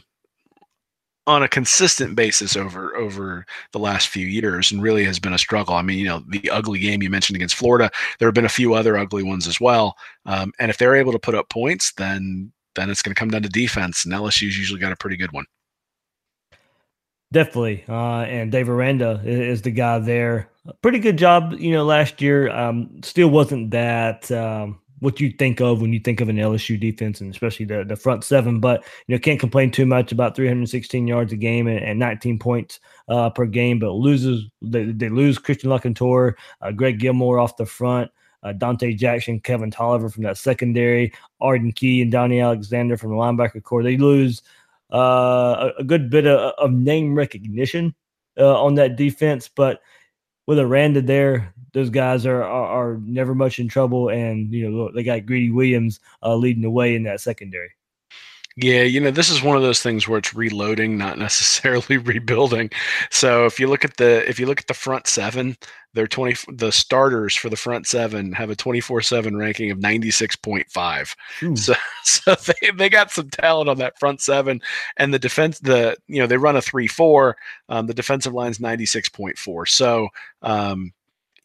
on 1.28 1.44
a 1.44 1.48
consistent 1.48 2.16
basis 2.16 2.56
over 2.56 2.96
over 2.96 3.46
the 3.74 3.80
last 3.80 4.08
few 4.08 4.26
years 4.26 4.72
and 4.72 4.82
really 4.82 5.04
has 5.04 5.20
been 5.20 5.34
a 5.34 5.38
struggle. 5.38 5.76
I 5.76 5.82
mean, 5.82 6.00
you 6.00 6.06
know, 6.06 6.24
the 6.30 6.50
ugly 6.50 6.80
game 6.80 7.04
you 7.04 7.10
mentioned 7.10 7.36
against 7.36 7.56
Florida, 7.56 7.92
there 8.20 8.28
have 8.28 8.36
been 8.36 8.46
a 8.46 8.50
few 8.50 8.74
other 8.74 8.98
ugly 8.98 9.24
ones 9.24 9.48
as 9.48 9.62
well. 9.62 9.96
Um, 10.26 10.52
and 10.60 10.72
if 10.72 10.78
they're 10.78 10.96
able 10.96 11.12
to 11.12 11.20
put 11.20 11.36
up 11.36 11.50
points, 11.50 11.94
then 11.94 12.52
then 12.76 12.90
it's 12.90 13.02
going 13.02 13.14
to 13.14 13.20
come 13.20 13.30
down 13.30 13.44
to 13.44 13.50
defense, 13.50 14.06
and 14.06 14.14
LSU's 14.14 14.58
usually 14.58 14.80
got 14.80 14.92
a 14.94 14.98
pretty 14.98 15.18
good 15.18 15.32
one. 15.32 15.46
Definitely. 17.32 17.86
Uh, 17.88 18.22
and 18.24 18.52
Dave 18.52 18.70
Aranda 18.70 19.22
is, 19.24 19.62
the 19.62 19.72
guy 19.72 20.00
there. 20.00 20.50
Pretty 20.82 21.00
good 21.00 21.18
job, 21.18 21.54
you 21.54 21.72
know, 21.72 21.86
last 21.86 22.22
year. 22.22 22.50
Um, 22.50 23.02
still 23.04 23.30
wasn't 23.30 23.72
that 23.72 24.30
um, 24.32 24.81
what 25.02 25.20
you 25.20 25.32
think 25.32 25.60
of 25.60 25.82
when 25.82 25.92
you 25.92 26.00
think 26.00 26.22
of 26.22 26.30
an 26.30 26.38
LSU 26.38 26.80
defense 26.80 27.22
and 27.22 27.32
especially 27.32 27.66
the, 27.66 27.84
the 27.84 27.96
front 27.96 28.24
seven. 28.24 28.60
But 28.60 28.84
you 29.08 29.16
know, 29.16 29.20
can't 29.20 29.40
complain 29.40 29.72
too 29.72 29.86
much 29.86 30.12
about 30.12 30.36
316 30.36 31.08
yards 31.08 31.34
a 31.34 31.36
game 31.36 31.68
and, 31.68 31.84
and 31.84 32.00
19 32.00 32.40
points 32.40 32.80
uh, 33.10 33.32
per 33.32 33.46
game. 33.46 33.80
But 33.80 33.92
loses 33.92 34.46
they, 34.62 34.86
they 34.86 35.10
lose 35.10 35.38
Christian 35.38 35.72
LaCouture, 35.72 36.36
uh, 36.62 36.72
Greg 36.72 37.00
Gilmore 37.00 37.40
off 37.40 37.58
the 37.58 37.66
front. 37.66 38.10
Uh, 38.44 38.54
Donte 38.54 38.98
Jackson, 38.98 39.40
Kevin 39.40 39.70
Toliver 39.70 40.12
from 40.12 40.24
that 40.24 40.36
secondary, 40.36 41.14
Arden 41.42 41.72
Key 41.72 42.02
and 42.02 42.12
Donnie 42.12 42.40
Alexander 42.40 42.98
from 42.98 43.12
the 43.12 43.16
linebacker 43.16 43.62
core. 43.62 43.84
They 43.84 43.98
lose 43.98 44.42
uh, 44.92 45.70
a, 45.78 45.82
a, 45.82 45.84
good 45.84 46.10
bit 46.10 46.26
of, 46.26 46.54
of 46.58 46.72
name 46.72 47.14
recognition 47.14 47.94
uh, 48.40 48.60
on 48.60 48.74
that 48.76 48.96
defense, 48.96 49.48
but 49.48 49.82
with 50.48 50.60
Aranda 50.60 51.02
there, 51.02 51.54
those 51.74 51.90
guys 51.90 52.26
are, 52.26 52.44
are, 52.44 52.94
are 52.94 53.00
never 53.04 53.34
much 53.34 53.60
in 53.60 53.68
trouble, 53.68 54.10
and 54.10 54.52
you 54.54 54.70
know 54.70 54.92
they 54.92 55.04
got 55.04 55.26
Greedy 55.26 55.52
Williams 55.52 56.00
uh, 56.24 56.36
leading 56.36 56.64
the 56.64 56.70
way 56.70 56.96
in 56.96 57.04
that 57.04 57.22
secondary. 57.22 57.72
Yeah, 58.58 58.82
you 58.82 59.00
know, 59.00 59.12
this 59.12 59.30
is 59.30 59.42
one 59.42 59.56
of 59.56 59.64
those 59.64 59.82
things 59.82 60.08
where 60.08 60.20
it's 60.20 60.34
reloading, 60.34 60.98
not 60.98 61.18
necessarily 61.20 61.98
rebuilding. 61.98 62.70
So 63.10 63.46
if 63.46 63.60
you 63.60 63.68
look 63.68 63.86
at 63.86 63.98
the 63.98 64.28
if 64.30 64.40
you 64.40 64.46
look 64.46 64.60
at 64.60 64.68
the 64.68 64.74
front 64.74 65.08
seven, 65.08 65.56
they're 65.94 66.08
20 66.08 66.36
the 66.56 66.72
starters 66.72 67.36
for 67.36 67.50
the 67.50 67.56
front 67.56 67.88
seven 67.88 68.34
have 68.34 68.50
a 68.50 68.56
24/7 68.56 69.38
ranking 69.38 69.72
of 69.72 69.80
96.5. 69.80 71.16
Hmm. 71.40 71.56
So 71.56 71.74
so 72.04 72.36
they, 72.36 72.72
they 72.72 72.90
got 72.90 73.12
some 73.12 73.30
talent 73.30 73.70
on 73.70 73.78
that 73.78 73.98
front 74.00 74.22
seven 74.22 74.62
and 74.98 75.14
the 75.14 75.20
defense 75.20 75.60
the 75.60 75.98
you 76.08 76.20
know, 76.20 76.28
they 76.28 76.38
run 76.38 76.56
a 76.56 76.60
3-4, 76.60 77.34
um, 77.70 77.88
the 77.88 77.94
defensive 77.94 78.34
line's 78.34 78.60
96.4. 78.60 79.68
So 79.70 80.10
um 80.42 80.92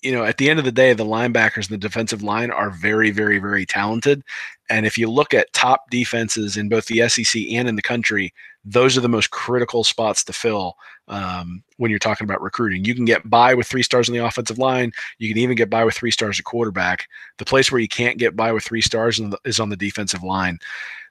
you 0.07 0.13
know, 0.13 0.23
at 0.23 0.39
the 0.39 0.49
end 0.49 0.61
of 0.61 0.65
the 0.65 0.71
day, 0.71 0.93
the 0.93 1.05
linebackers 1.05 1.69
and 1.69 1.71
the 1.71 1.79
defensive 1.79 2.23
line 2.23 2.53
are 2.53 2.71
very, 2.71 3.11
very, 3.11 3.41
very 3.41 3.67
talented. 3.67 4.23
And 4.71 4.87
if 4.87 4.97
you 4.97 5.11
look 5.11 5.35
at 5.35 5.53
top 5.53 5.91
defenses 5.91 6.57
in 6.57 6.69
both 6.69 6.87
the 6.87 7.09
SEC 7.09 7.43
and 7.51 7.67
in 7.69 7.75
the 7.75 7.83
country, 7.83 8.33
those 8.65 8.97
are 8.97 9.01
the 9.01 9.09
most 9.09 9.33
critical 9.33 9.83
spots 9.83 10.23
to 10.25 10.33
fill 10.33 10.77
um, 11.09 11.65
when 11.79 11.91
you're 11.91 11.99
talking 11.99 12.25
about 12.25 12.41
recruiting. 12.41 12.85
You 12.85 12.95
can 12.95 13.05
get 13.05 13.29
by 13.29 13.53
with 13.55 13.67
three 13.67 13.83
stars 13.83 14.09
on 14.09 14.15
the 14.15 14.25
offensive 14.25 14.59
line. 14.59 14.93
You 15.19 15.29
can 15.29 15.39
even 15.39 15.57
get 15.57 15.71
by 15.71 15.85
with 15.85 15.95
three 15.95 16.13
stars 16.13 16.39
at 16.39 16.45
quarterback. 16.45 17.09
The 17.39 17.45
place 17.45 17.73
where 17.73 17.81
you 17.81 17.89
can't 17.89 18.17
get 18.17 18.37
by 18.37 18.53
with 18.53 18.63
three 18.63 18.83
stars 18.83 19.21
is 19.45 19.59
on 19.59 19.71
the 19.71 19.77
defensive 19.77 20.23
line. 20.23 20.61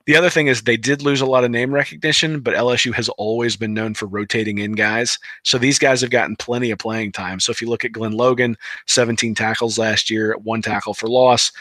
The 0.05 0.15
other 0.15 0.29
thing 0.29 0.47
is 0.47 0.61
they 0.61 0.77
did 0.77 1.01
lose 1.01 1.21
a 1.21 1.25
lot 1.25 1.43
of 1.43 1.51
name 1.51 1.73
recognition, 1.73 2.39
but 2.39 2.53
LSU 2.53 2.93
has 2.93 3.09
always 3.09 3.55
been 3.55 3.73
known 3.73 3.95
for 3.95 4.05
rotating 4.05 4.59
in 4.59 4.73
guys. 4.73 5.17
So 5.43 5.57
these 5.57 5.79
guys 5.79 6.01
have 6.01 6.11
gotten 6.11 6.35
plenty 6.35 6.69
of 6.69 6.77
playing 6.77 7.11
time. 7.11 7.39
So 7.39 7.51
if 7.51 7.59
you 7.59 7.67
look 7.69 7.83
at 7.83 7.91
Glenn 7.91 8.11
Logan, 8.11 8.55
17 8.85 9.33
tackles 9.33 9.79
last 9.79 10.11
year, 10.11 10.35
one 10.43 10.61
tackle 10.61 10.93
for 10.93 11.07
loss. 11.07 11.51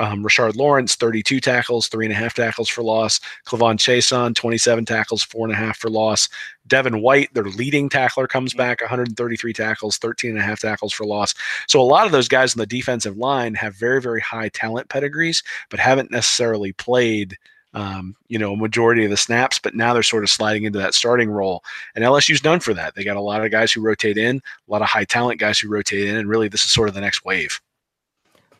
Um, 0.00 0.24
Rashard 0.24 0.56
Lawrence, 0.56 0.96
32 0.96 1.38
tackles, 1.38 1.86
three 1.86 2.04
and 2.04 2.12
a 2.12 2.16
half 2.16 2.34
tackles 2.34 2.68
for 2.68 2.82
loss. 2.82 3.20
K'Lavon 3.46 3.76
Chaisson, 3.76 4.34
27 4.34 4.84
tackles, 4.84 5.22
four 5.22 5.46
and 5.46 5.54
a 5.54 5.56
half 5.56 5.76
for 5.76 5.88
loss. 5.88 6.28
Devin 6.66 7.00
White, 7.00 7.32
their 7.32 7.44
leading 7.44 7.88
tackler, 7.88 8.26
comes 8.26 8.54
back 8.54 8.80
133 8.80 9.52
tackles, 9.52 9.98
13 9.98 10.30
and 10.30 10.40
a 10.40 10.42
half 10.42 10.58
tackles 10.58 10.92
for 10.92 11.06
loss. 11.06 11.32
So 11.68 11.80
a 11.80 11.82
lot 11.82 12.06
of 12.06 12.12
those 12.12 12.26
guys 12.26 12.56
on 12.56 12.58
the 12.58 12.66
defensive 12.66 13.18
line 13.18 13.54
have 13.54 13.76
very, 13.76 14.02
very 14.02 14.20
high 14.20 14.48
talent 14.48 14.88
pedigrees, 14.88 15.44
but 15.70 15.78
haven't 15.78 16.10
necessarily 16.10 16.72
played– 16.72 17.36
um, 17.74 18.16
you 18.28 18.38
know, 18.38 18.52
a 18.52 18.56
majority 18.56 19.04
of 19.04 19.10
the 19.10 19.16
snaps, 19.16 19.58
but 19.58 19.74
now 19.74 19.92
they're 19.92 20.02
sort 20.02 20.22
of 20.22 20.30
sliding 20.30 20.64
into 20.64 20.78
that 20.78 20.94
starting 20.94 21.30
role. 21.30 21.62
And 21.94 22.04
LSU's 22.04 22.40
done 22.40 22.60
for 22.60 22.72
that. 22.74 22.94
They 22.94 23.04
got 23.04 23.16
a 23.16 23.20
lot 23.20 23.44
of 23.44 23.50
guys 23.50 23.72
who 23.72 23.80
rotate 23.80 24.16
in, 24.16 24.36
a 24.36 24.72
lot 24.72 24.82
of 24.82 24.88
high 24.88 25.04
talent 25.04 25.40
guys 25.40 25.58
who 25.58 25.68
rotate 25.68 26.08
in, 26.08 26.16
and 26.16 26.28
really 26.28 26.48
this 26.48 26.64
is 26.64 26.70
sort 26.70 26.88
of 26.88 26.94
the 26.94 27.00
next 27.00 27.24
wave. 27.24 27.60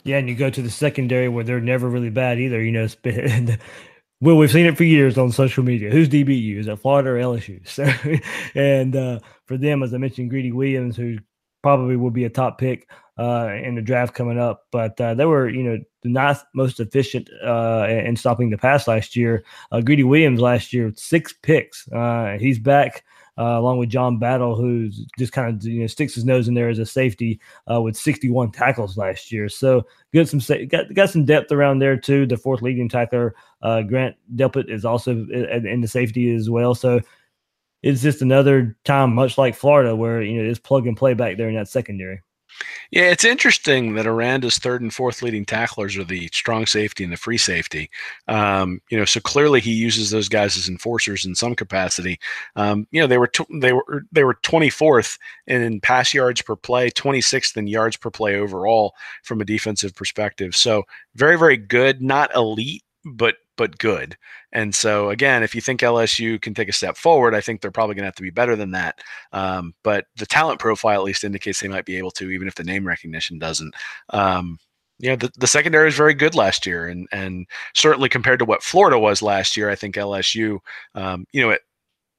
Yeah, 0.03 0.19
and 0.19 0.29
you 0.29 0.35
go 0.35 0.51
to 0.51 0.61
the 0.61 0.71
secondary 0.71 1.29
where 1.29 1.45
they're 1.45 1.61
never 1.61 1.89
really 1.89 2.11
bad 2.11 2.39
either. 2.39 2.61
You 2.63 2.73
know, 2.73 2.89
well, 4.21 4.37
we've 4.37 4.51
seen 4.51 4.67
it 4.67 4.77
for 4.77 4.85
years 4.85 5.17
on 5.17 5.33
social 5.33 5.65
media. 5.65 5.91
Who's 5.91 6.09
DBU? 6.09 6.59
Is 6.59 6.67
it 6.67 6.77
Florida 6.81 7.11
or 7.11 7.19
LSU? 7.19 7.61
So, 7.67 7.85
and 8.55 8.95
uh, 8.95 9.21
for 9.47 9.57
them, 9.57 9.83
as 9.83 9.95
I 9.95 9.99
mentioned, 9.99 10.31
Greedy 10.31 10.53
Williams, 10.53 10.97
who 10.97 11.19
probably 11.65 11.97
will 11.97 12.11
be 12.11 12.27
a 12.27 12.29
top 12.29 12.59
pick 12.59 12.91
uh, 13.19 13.49
in 13.65 13.75
the 13.75 13.81
draft 13.81 14.13
coming 14.13 14.39
up. 14.39 14.67
But 14.71 15.01
uh, 15.01 15.15
they 15.15 15.25
were, 15.25 15.49
you 15.49 15.63
know, 15.63 15.79
the 16.03 16.11
ninth 16.11 16.45
most 16.55 16.79
efficient 16.79 17.31
uh, 17.43 17.87
in 17.89 18.17
stopping 18.17 18.51
the 18.51 18.59
pass 18.59 18.87
last 18.87 19.17
year. 19.17 19.47
Uh, 19.73 19.81
Greedy 19.81 20.05
Williams 20.05 20.41
last 20.41 20.75
year, 20.75 20.93
six 20.95 21.33
picks. 21.33 21.91
Uh, 21.91 22.37
he's 22.39 22.59
back. 22.59 23.03
Uh, 23.37 23.59
along 23.59 23.79
with 23.79 23.89
John 23.89 24.21
Battle, 24.21 24.55
who 24.55 24.91
just 25.19 25.33
kind 25.33 25.57
of 25.57 25.67
you 25.67 25.81
know 25.81 25.87
sticks 25.89 26.15
his 26.15 26.25
nose 26.25 26.47
in 26.47 26.55
there 26.55 26.69
as 26.69 26.79
a 26.79 26.87
safety 26.87 27.41
with 27.67 27.97
61 27.97 28.53
tackles 28.53 28.97
last 28.97 29.33
year. 29.33 29.49
So 29.49 29.85
good 30.13 30.29
some 30.29 30.39
got 30.69 30.95
got 30.95 31.11
some 31.11 31.25
depth 31.25 31.51
around 31.51 31.81
there 31.81 31.97
too. 31.97 32.27
The 32.27 32.37
fourth 32.37 32.63
leading 32.63 32.89
tackler, 32.89 33.35
Grant 33.61 34.15
Delpit, 34.37 34.71
is 34.71 34.85
also 34.85 35.27
in, 35.33 35.67
in 35.67 35.81
the 35.81 35.89
safety 35.89 36.33
as 36.33 36.49
well. 36.49 36.77
So 36.77 37.01
it's 37.85 38.01
just 38.01 38.23
another 38.23 38.75
time, 38.85 39.15
much 39.15 39.37
like 39.37 39.55
Florida, 39.55 39.95
where 39.95 40.23
you 40.23 40.43
know 40.43 40.49
it's 40.49 40.59
plug 40.59 40.87
and 40.87 40.97
play 40.97 41.13
back 41.13 41.37
there 41.37 41.51
in 41.51 41.55
that 41.55 41.69
secondary. 41.69 42.23
Yeah, 42.91 43.11
it's 43.11 43.25
interesting 43.25 43.95
that 43.95 44.07
Aranda's 44.07 44.59
third 44.59 44.81
and 44.81 44.95
fourth 44.95 45.21
leading 45.23 45.45
tacklers 45.45 45.97
are 45.97 46.05
the 46.05 46.29
strong 46.33 46.65
safety 46.65 47.05
and 47.05 47.13
the 47.13 47.17
free 47.17 47.37
safety. 47.37 47.91
Um, 48.29 48.81
you 48.89 48.97
know, 48.97 49.05
so 49.05 49.21
clearly 49.21 49.61
he 49.61 49.73
uses 49.73 50.11
those 50.11 50.29
guys 50.29 50.57
as 50.57 50.69
enforcers 50.69 51.27
in 51.27 51.35
some 51.35 51.55
capacity. 51.57 52.19
Um, 52.57 52.87
you 52.91 53.01
know, 53.01 53.07
they 53.07 53.19
were 53.19 53.27
t- 53.27 53.45
they 53.61 53.73
were 53.73 54.05
they 54.13 54.25
were 54.25 54.35
24th 54.35 55.19
in 55.47 55.81
pass 55.81 56.15
yards 56.15 56.41
per 56.41 56.57
play, 56.57 56.91
26th 56.91 57.57
in 57.57 57.67
yards 57.67 57.97
per 57.97 58.11
play 58.11 58.37
overall 58.37 58.95
from 59.25 59.41
a 59.43 59.45
defensive 59.45 59.95
perspective. 59.95 60.57
So 60.57 60.85
very 61.17 61.37
very 61.37 61.59
good, 61.59 62.01
not 62.01 62.35
elite, 62.35 62.85
but 63.05 63.37
but 63.57 63.79
good. 63.79 64.17
And 64.53 64.75
so 64.75 65.11
again, 65.11 65.43
if 65.43 65.55
you 65.55 65.61
think 65.61 65.81
LSU 65.81 66.41
can 66.41 66.55
take 66.55 66.69
a 66.69 66.73
step 66.73 66.97
forward, 66.97 67.35
I 67.35 67.41
think 67.41 67.61
they're 67.61 67.71
probably 67.71 67.95
going 67.95 68.03
to 68.03 68.09
have 68.09 68.15
to 68.17 68.23
be 68.23 68.31
better 68.31 68.57
than 68.57 68.73
that. 68.73 69.01
Um, 69.33 69.75
but 69.83 70.07
the 70.17 70.27
talent 70.27 70.61
profile 70.61 71.01
at 71.01 71.05
least 71.05 71.25
indicates 71.25 71.61
they 71.61 71.69
might 71.69 71.85
be 71.85 71.97
able 71.97 72.11
to, 72.13 72.31
even 72.31 72.49
if 72.49 72.55
the 72.55 72.65
name 72.65 72.87
recognition 72.87 73.39
doesn't. 73.39 73.75
Um, 74.11 74.59
you 74.99 75.11
know, 75.11 75.17
the, 75.17 75.31
the 75.37 75.47
secondary 75.47 75.89
is 75.89 75.97
very 75.97 76.15
good 76.15 76.35
last 76.35 76.67
year, 76.67 76.87
and 76.87 77.09
and 77.11 77.47
certainly 77.75 78.09
compared 78.09 78.39
to 78.39 78.45
what 78.45 78.63
Florida 78.63 78.99
was 78.99 79.23
last 79.23 79.57
year, 79.57 79.69
I 79.69 79.75
think 79.75 79.97
LSU, 79.97 80.61
um, 80.95 81.27
you 81.33 81.43
know, 81.43 81.51
it, 81.51 81.63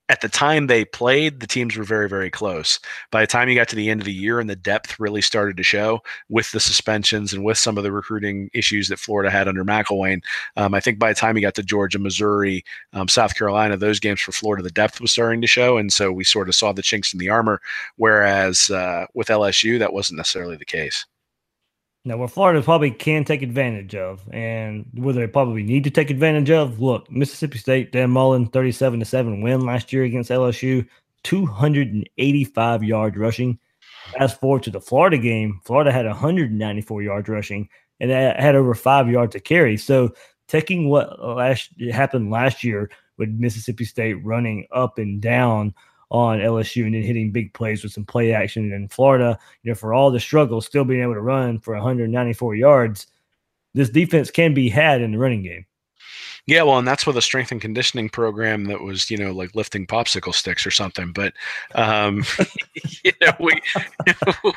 at 0.10 0.22
the 0.22 0.30
time 0.30 0.68
they 0.68 0.86
played, 0.86 1.40
the 1.40 1.48
teams 1.48 1.76
were 1.76 1.84
very, 1.84 2.08
very 2.08 2.30
close. 2.30 2.80
By 3.12 3.22
the 3.22 3.28
time 3.28 3.50
you 3.50 3.56
got 3.56 3.68
to 3.70 3.76
the 3.76 3.90
end 3.90 4.02
of 4.02 4.06
the 4.06 4.14
year 4.14 4.40
and 4.40 4.50
the 4.50 4.56
depth 4.56 5.00
really 5.00 5.22
started 5.22 5.58
to 5.58 5.64
show 5.64 6.02
with 6.30 6.52
the 6.52 6.60
suspensions 6.60 7.34
and 7.34 7.44
with 7.44 7.58
some 7.58 7.78
of 7.78 7.84
the 7.84 7.92
recruiting 7.92 8.50
issues 8.54 8.88
that 8.90 9.00
Florida 9.00 9.32
had 9.32 9.48
under 9.48 9.66
McElwain, 9.66 10.22
um, 10.58 10.76
I 10.76 10.80
think 10.80 11.00
by 11.00 11.12
the 11.12 11.20
time 11.20 11.36
you 11.36 11.42
got 11.42 11.56
to 11.56 11.64
Georgia, 11.64 11.98
Missouri, 11.98 12.64
um, 12.94 13.08
South 13.08 13.36
Carolina, 13.36 13.78
those 13.78 14.00
games 14.00 14.22
for 14.22 14.32
Florida, 14.32 14.62
the 14.62 14.70
depth 14.70 15.02
was 15.02 15.12
starting 15.12 15.42
to 15.42 15.48
show. 15.48 15.78
And 15.78 15.92
so 15.92 16.12
we 16.12 16.24
sort 16.24 16.50
of 16.50 16.56
saw 16.56 16.72
the 16.72 16.84
chinks 16.84 17.12
in 17.12 17.20
the 17.20 17.30
armor. 17.30 17.60
Whereas 17.96 18.70
uh, 18.70 19.08
with 19.16 19.30
LSU, 19.30 19.80
that 19.80 19.94
wasn't 19.94 20.18
necessarily 20.18 20.56
the 20.56 20.66
case. 20.66 21.06
Now, 22.08 22.18
what 22.18 22.30
Florida 22.30 22.62
probably 22.62 22.92
can 22.92 23.26
take 23.26 23.42
advantage 23.42 23.96
of, 23.96 24.22
and 24.32 24.86
whether 24.94 25.22
they 25.22 25.28
probably 25.28 25.64
need 25.64 25.84
to 25.86 25.90
take 25.90 26.12
advantage 26.12 26.52
of, 26.52 26.80
look, 26.80 27.10
Mississippi 27.12 27.58
State, 27.58 27.92
Dan 27.92 28.12
Mullen, 28.12 28.46
37 28.46 29.00
to 29.00 29.06
7 29.06 29.42
win 29.42 29.62
last 29.62 29.92
year 29.92 30.04
against 30.04 30.30
LSU, 30.30 30.88
285 31.24 32.84
yards 32.84 33.18
rushing. 33.18 33.58
Fast 34.16 34.40
forward 34.40 34.62
to 34.64 34.70
the 34.70 34.80
Florida 34.80 35.18
game, 35.18 35.60
Florida 35.66 35.92
had 35.92 36.06
194 36.06 37.02
yards 37.02 37.28
rushing 37.28 37.68
and 38.00 38.12
had 38.12 38.56
over 38.56 38.76
five 38.76 39.10
yards 39.10 39.34
to 39.34 39.40
carry. 39.40 39.76
So, 39.76 40.14
taking 40.48 40.90
what 40.90 41.20
last 41.20 41.72
happened 41.92 42.30
last 42.30 42.64
year 42.64 42.92
with 43.18 43.30
Mississippi 43.30 43.84
State 43.84 44.24
running 44.24 44.68
up 44.72 45.00
and 45.00 45.20
down 45.20 45.74
on 46.12 46.40
LSU 46.40 46.86
and 46.86 46.94
then 46.94 47.02
hitting 47.02 47.32
big 47.32 47.54
plays 47.54 47.84
with 47.84 47.94
some 47.94 48.06
play 48.06 48.34
action. 48.34 48.72
in 48.72 48.88
Florida, 48.88 49.38
you 49.64 49.72
know, 49.72 49.76
for 49.76 49.94
all 49.94 50.12
the 50.12 50.20
struggles, 50.20 50.66
still 50.66 50.86
being 50.86 51.02
able 51.02 51.14
to 51.14 51.22
run 51.22 51.60
for 51.60 51.74
194 51.76 52.56
yards, 52.56 53.08
this 53.74 53.90
defense 53.90 54.32
can 54.32 54.54
be 54.54 54.70
had 54.70 55.02
in 55.02 55.12
the 55.12 55.18
running 55.18 55.44
game. 55.44 55.66
Yeah, 56.48 56.62
well, 56.62 56.78
and 56.78 56.88
that's 56.88 57.08
with 57.08 57.18
a 57.18 57.22
strength 57.24 57.52
and 57.52 57.60
conditioning 57.60 58.08
program 58.08 58.66
that 58.66 58.82
was, 58.82 59.10
you 59.10 59.18
know, 59.18 59.32
like 59.32 59.56
lifting 59.56 59.88
popsicle 59.88 60.34
sticks 60.34 60.66
or 60.66 60.72
something. 60.72 61.12
But, 61.12 61.34
um, 61.74 62.24
you 63.04 63.12
know, 63.20 63.34
we, 63.40 63.60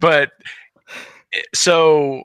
but 0.00 0.32
eh, 1.32 1.40
so 1.54 2.24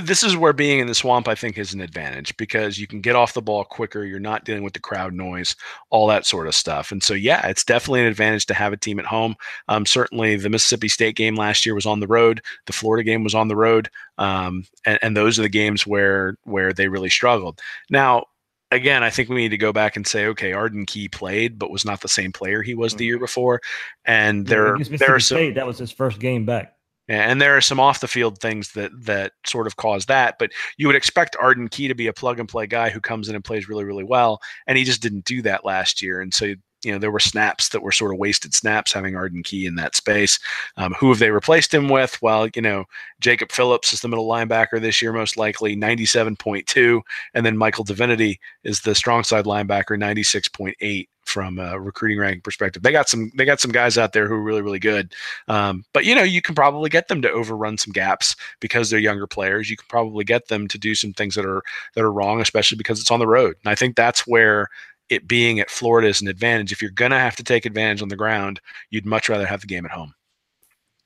this 0.00 0.22
is 0.22 0.36
where 0.36 0.52
being 0.52 0.78
in 0.78 0.86
the 0.86 0.94
swamp 0.94 1.28
i 1.28 1.34
think 1.34 1.58
is 1.58 1.74
an 1.74 1.80
advantage 1.80 2.36
because 2.36 2.78
you 2.78 2.86
can 2.86 3.00
get 3.00 3.14
off 3.14 3.34
the 3.34 3.42
ball 3.42 3.64
quicker 3.64 4.04
you're 4.04 4.18
not 4.18 4.44
dealing 4.44 4.62
with 4.62 4.72
the 4.72 4.80
crowd 4.80 5.12
noise 5.12 5.54
all 5.90 6.06
that 6.06 6.26
sort 6.26 6.46
of 6.46 6.54
stuff 6.54 6.90
and 6.90 7.02
so 7.02 7.14
yeah 7.14 7.46
it's 7.46 7.64
definitely 7.64 8.00
an 8.00 8.06
advantage 8.06 8.46
to 8.46 8.54
have 8.54 8.72
a 8.72 8.76
team 8.76 8.98
at 8.98 9.06
home 9.06 9.34
um, 9.68 9.84
certainly 9.84 10.36
the 10.36 10.48
mississippi 10.48 10.88
state 10.88 11.16
game 11.16 11.34
last 11.34 11.66
year 11.66 11.74
was 11.74 11.86
on 11.86 12.00
the 12.00 12.06
road 12.06 12.40
the 12.66 12.72
florida 12.72 13.04
game 13.04 13.22
was 13.22 13.34
on 13.34 13.48
the 13.48 13.56
road 13.56 13.90
um, 14.18 14.64
and, 14.86 14.98
and 15.02 15.16
those 15.16 15.38
are 15.38 15.42
the 15.42 15.48
games 15.48 15.86
where 15.86 16.36
where 16.44 16.72
they 16.72 16.88
really 16.88 17.10
struggled 17.10 17.60
now 17.90 18.24
again, 18.70 19.02
I 19.02 19.10
think 19.10 19.28
we 19.28 19.36
need 19.36 19.50
to 19.50 19.58
go 19.58 19.72
back 19.72 19.96
and 19.96 20.06
say, 20.06 20.26
okay, 20.28 20.54
Arden 20.54 20.86
Key 20.86 21.06
played, 21.06 21.58
but 21.58 21.70
was 21.70 21.84
not 21.84 22.00
the 22.00 22.08
same 22.08 22.32
player 22.32 22.62
he 22.62 22.74
was 22.74 22.94
the 22.94 23.04
year 23.04 23.18
before. 23.18 23.60
And 24.06 24.46
there, 24.46 24.62
there 24.64 24.74
are 24.74 24.78
Mississippi 24.78 25.06
some, 25.06 25.36
State, 25.36 25.54
that 25.56 25.66
was 25.66 25.76
his 25.76 25.92
first 25.92 26.18
game 26.18 26.46
back. 26.46 26.74
And 27.08 27.40
there 27.40 27.56
are 27.56 27.60
some 27.60 27.80
off 27.80 28.00
the 28.00 28.08
field 28.08 28.38
things 28.38 28.72
that 28.72 28.90
that 29.04 29.32
sort 29.44 29.66
of 29.66 29.76
cause 29.76 30.06
that. 30.06 30.36
But 30.38 30.52
you 30.76 30.86
would 30.86 30.96
expect 30.96 31.36
Arden 31.40 31.68
Key 31.68 31.88
to 31.88 31.94
be 31.94 32.06
a 32.06 32.12
plug 32.12 32.38
and 32.38 32.48
play 32.48 32.66
guy 32.66 32.90
who 32.90 33.00
comes 33.00 33.28
in 33.28 33.34
and 33.34 33.44
plays 33.44 33.68
really, 33.68 33.84
really 33.84 34.04
well, 34.04 34.40
and 34.66 34.78
he 34.78 34.84
just 34.84 35.02
didn't 35.02 35.24
do 35.24 35.42
that 35.42 35.64
last 35.64 36.02
year. 36.02 36.20
And 36.20 36.32
so 36.32 36.54
you 36.84 36.92
know 36.92 36.98
there 36.98 37.10
were 37.10 37.20
snaps 37.20 37.68
that 37.70 37.82
were 37.82 37.92
sort 37.92 38.12
of 38.12 38.18
wasted 38.18 38.54
snaps 38.54 38.92
having 38.92 39.16
Arden 39.16 39.42
Key 39.42 39.66
in 39.66 39.76
that 39.76 39.96
space. 39.96 40.38
Um, 40.76 40.94
who 40.94 41.08
have 41.08 41.18
they 41.18 41.30
replaced 41.30 41.72
him 41.72 41.88
with? 41.88 42.20
Well, 42.22 42.48
you 42.54 42.62
know 42.62 42.84
Jacob 43.20 43.52
Phillips 43.52 43.92
is 43.92 44.00
the 44.00 44.08
middle 44.08 44.28
linebacker 44.28 44.80
this 44.80 45.00
year, 45.00 45.12
most 45.12 45.36
likely 45.36 45.76
ninety 45.76 46.06
seven 46.06 46.36
point 46.36 46.66
two, 46.66 47.02
and 47.34 47.46
then 47.46 47.56
Michael 47.56 47.84
Divinity 47.84 48.40
is 48.64 48.80
the 48.80 48.94
strong 48.94 49.24
side 49.24 49.44
linebacker, 49.44 49.98
ninety 49.98 50.22
six 50.22 50.48
point 50.48 50.76
eight 50.80 51.08
from 51.32 51.58
a 51.58 51.80
recruiting 51.80 52.18
ranking 52.18 52.42
perspective. 52.42 52.82
They 52.82 52.92
got 52.92 53.08
some 53.08 53.32
they 53.36 53.46
got 53.46 53.60
some 53.60 53.72
guys 53.72 53.96
out 53.96 54.12
there 54.12 54.28
who 54.28 54.34
are 54.34 54.42
really 54.42 54.60
really 54.60 54.78
good. 54.78 55.14
Um, 55.48 55.84
but 55.94 56.04
you 56.04 56.14
know 56.14 56.22
you 56.22 56.42
can 56.42 56.54
probably 56.54 56.90
get 56.90 57.08
them 57.08 57.22
to 57.22 57.30
overrun 57.30 57.78
some 57.78 57.92
gaps 57.92 58.36
because 58.60 58.90
they're 58.90 59.00
younger 59.00 59.26
players. 59.26 59.70
You 59.70 59.76
can 59.76 59.86
probably 59.88 60.24
get 60.24 60.48
them 60.48 60.68
to 60.68 60.78
do 60.78 60.94
some 60.94 61.14
things 61.14 61.34
that 61.34 61.46
are 61.46 61.62
that 61.94 62.04
are 62.04 62.12
wrong, 62.12 62.40
especially 62.40 62.76
because 62.76 63.00
it's 63.00 63.10
on 63.10 63.18
the 63.20 63.26
road. 63.26 63.56
And 63.64 63.72
I 63.72 63.74
think 63.74 63.96
that's 63.96 64.26
where 64.26 64.68
it 65.08 65.26
being 65.26 65.58
at 65.58 65.70
Florida 65.70 66.08
is 66.08 66.20
an 66.20 66.28
advantage. 66.28 66.70
If 66.70 66.82
you're 66.82 66.90
gonna 66.90 67.18
have 67.18 67.36
to 67.36 67.44
take 67.44 67.64
advantage 67.64 68.02
on 68.02 68.08
the 68.08 68.16
ground, 68.16 68.60
you'd 68.90 69.06
much 69.06 69.28
rather 69.28 69.46
have 69.46 69.62
the 69.62 69.66
game 69.66 69.86
at 69.86 69.90
home. 69.90 70.14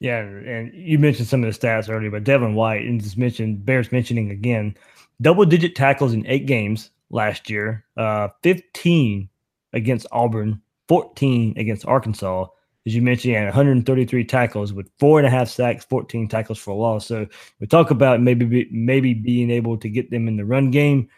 Yeah, 0.01 0.19
and 0.19 0.75
you 0.75 0.99
mentioned 0.99 1.29
some 1.29 1.43
of 1.43 1.53
the 1.53 1.59
stats 1.59 1.89
earlier, 1.89 2.11
but 2.11 2.25
Devin 2.25 2.55
White 2.55 2.85
and 2.85 3.03
just 3.03 3.17
mentioned 3.17 3.65
bears 3.65 3.93
mentioning 3.93 4.31
again, 4.31 4.77
double 5.23 5.47
digit 5.47 5.75
tackles 5.75 6.13
in 6.13 6.27
eight 6.27 6.47
games 6.47 6.91
last 7.11 7.49
year, 7.49 7.85
uh, 7.97 8.29
15 8.43 9.29
against 9.73 10.07
Auburn, 10.13 10.61
14 10.89 11.55
against 11.57 11.87
Arkansas. 11.87 12.47
As 12.87 12.95
you 12.95 13.03
mentioned, 13.03 13.33
he 13.33 13.37
had 13.37 13.47
133 13.47 14.25
tackles 14.25 14.73
with 14.73 14.89
four 14.99 15.19
and 15.19 15.27
a 15.27 15.31
half 15.31 15.49
sacks, 15.49 15.85
14 15.85 16.29
tackles 16.29 16.59
for 16.59 16.71
a 16.71 16.75
loss. 16.75 17.07
So 17.07 17.27
we 17.59 17.67
talk 17.67 17.91
about 17.91 18.21
maybe 18.21 18.45
be, 18.45 18.69
maybe 18.71 19.13
being 19.13 19.51
able 19.51 19.77
to 19.79 19.89
get 19.89 20.11
them 20.11 20.29
in 20.29 20.37
the 20.37 20.45
run 20.45 20.71
game, 20.71 21.09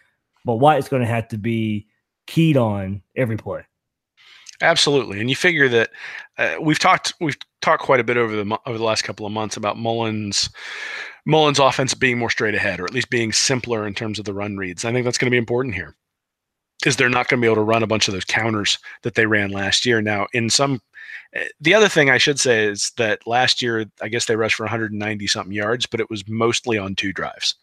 but 0.44 0.56
White's 0.56 0.88
going 0.88 1.02
to 1.02 1.08
have 1.08 1.28
to 1.28 1.38
be 1.38 1.86
keyed 2.26 2.56
on 2.56 3.02
every 3.16 3.36
play. 3.36 3.64
Absolutely, 4.60 5.20
and 5.20 5.30
you 5.30 5.36
figure 5.36 5.68
that 5.68 5.90
uh, 6.36 6.56
we've 6.60 6.80
talked 6.80 7.12
we've 7.20 7.36
talked 7.60 7.82
quite 7.82 8.00
a 8.00 8.04
bit 8.04 8.16
over 8.16 8.34
the 8.34 8.58
over 8.66 8.76
the 8.76 8.84
last 8.84 9.02
couple 9.02 9.24
of 9.24 9.30
months 9.30 9.56
about 9.56 9.76
Mullen's 9.76 10.50
Mullen's 11.26 11.60
offense 11.60 11.94
being 11.94 12.18
more 12.18 12.30
straight 12.30 12.56
ahead, 12.56 12.80
or 12.80 12.84
at 12.84 12.92
least 12.92 13.08
being 13.08 13.32
simpler 13.32 13.86
in 13.86 13.94
terms 13.94 14.18
of 14.18 14.24
the 14.24 14.34
run 14.34 14.56
reads. 14.56 14.84
I 14.84 14.92
think 14.92 15.04
that's 15.04 15.18
going 15.18 15.26
to 15.26 15.30
be 15.30 15.38
important 15.38 15.76
here, 15.76 15.94
because 16.80 16.96
they're 16.96 17.08
not 17.08 17.28
going 17.28 17.40
to 17.40 17.44
be 17.44 17.46
able 17.50 17.56
to 17.56 17.62
run 17.62 17.82
a 17.82 17.86
bunch 17.88 18.08
of 18.08 18.14
those 18.14 18.24
counters 18.24 18.78
that 19.02 19.14
they 19.14 19.26
ran 19.26 19.50
last 19.50 19.84
year. 19.84 20.00
Now, 20.00 20.26
in 20.32 20.48
some, 20.50 20.80
uh, 21.36 21.40
the 21.60 21.74
other 21.74 21.88
thing 21.88 22.10
I 22.10 22.18
should 22.18 22.38
say 22.38 22.64
is 22.66 22.92
that 22.96 23.26
last 23.26 23.60
year, 23.62 23.86
I 24.00 24.08
guess 24.08 24.26
they 24.26 24.36
rushed 24.36 24.54
for 24.56 24.64
190 24.64 25.26
something 25.26 25.52
yards, 25.52 25.86
but 25.86 26.00
it 26.00 26.10
was 26.10 26.28
mostly 26.28 26.78
on 26.78 26.94
two 26.94 27.12
drives. 27.12 27.54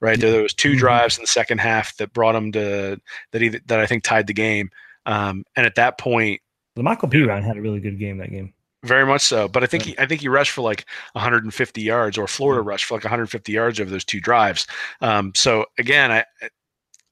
Right, 0.00 0.20
there 0.20 0.42
was 0.44 0.54
2 0.54 0.74
Mhm. 0.74 0.78
drives 0.78 1.18
in 1.18 1.22
the 1.24 1.26
second 1.26 1.58
half 1.58 1.96
that 1.96 2.12
brought 2.12 2.34
them 2.34 2.52
to 2.52 3.00
that 3.32 3.42
either, 3.42 3.58
that 3.66 3.80
I 3.80 3.86
think 3.86 4.04
tied 4.04 4.28
the 4.28 4.32
game. 4.32 4.70
Um, 5.06 5.42
and 5.56 5.66
at 5.66 5.74
that 5.74 5.98
point, 5.98 6.40
Lamical 6.78 7.10
Perine 7.10 7.42
had 7.42 7.56
a 7.56 7.60
really 7.60 7.80
good 7.80 7.98
game 7.98 8.18
that 8.18 8.30
game. 8.30 8.54
very 8.84 9.04
much 9.04 9.22
so. 9.22 9.48
But 9.48 9.64
I 9.64 9.66
think 9.66 9.82
he, 9.82 9.98
I 9.98 10.06
think 10.06 10.20
he 10.20 10.28
rushed 10.28 10.52
for 10.52 10.62
like 10.62 10.84
150 11.14 11.82
yards, 11.82 12.16
or 12.16 12.28
Florida 12.28 12.62
rushed 12.62 12.84
for 12.84 12.94
like 12.94 13.02
150 13.02 13.50
yards 13.50 13.80
over 13.80 13.90
those 13.90 14.04
two 14.04 14.20
drives. 14.20 14.68
Um, 15.00 15.32
so 15.34 15.66
again, 15.78 16.12
I 16.12 16.24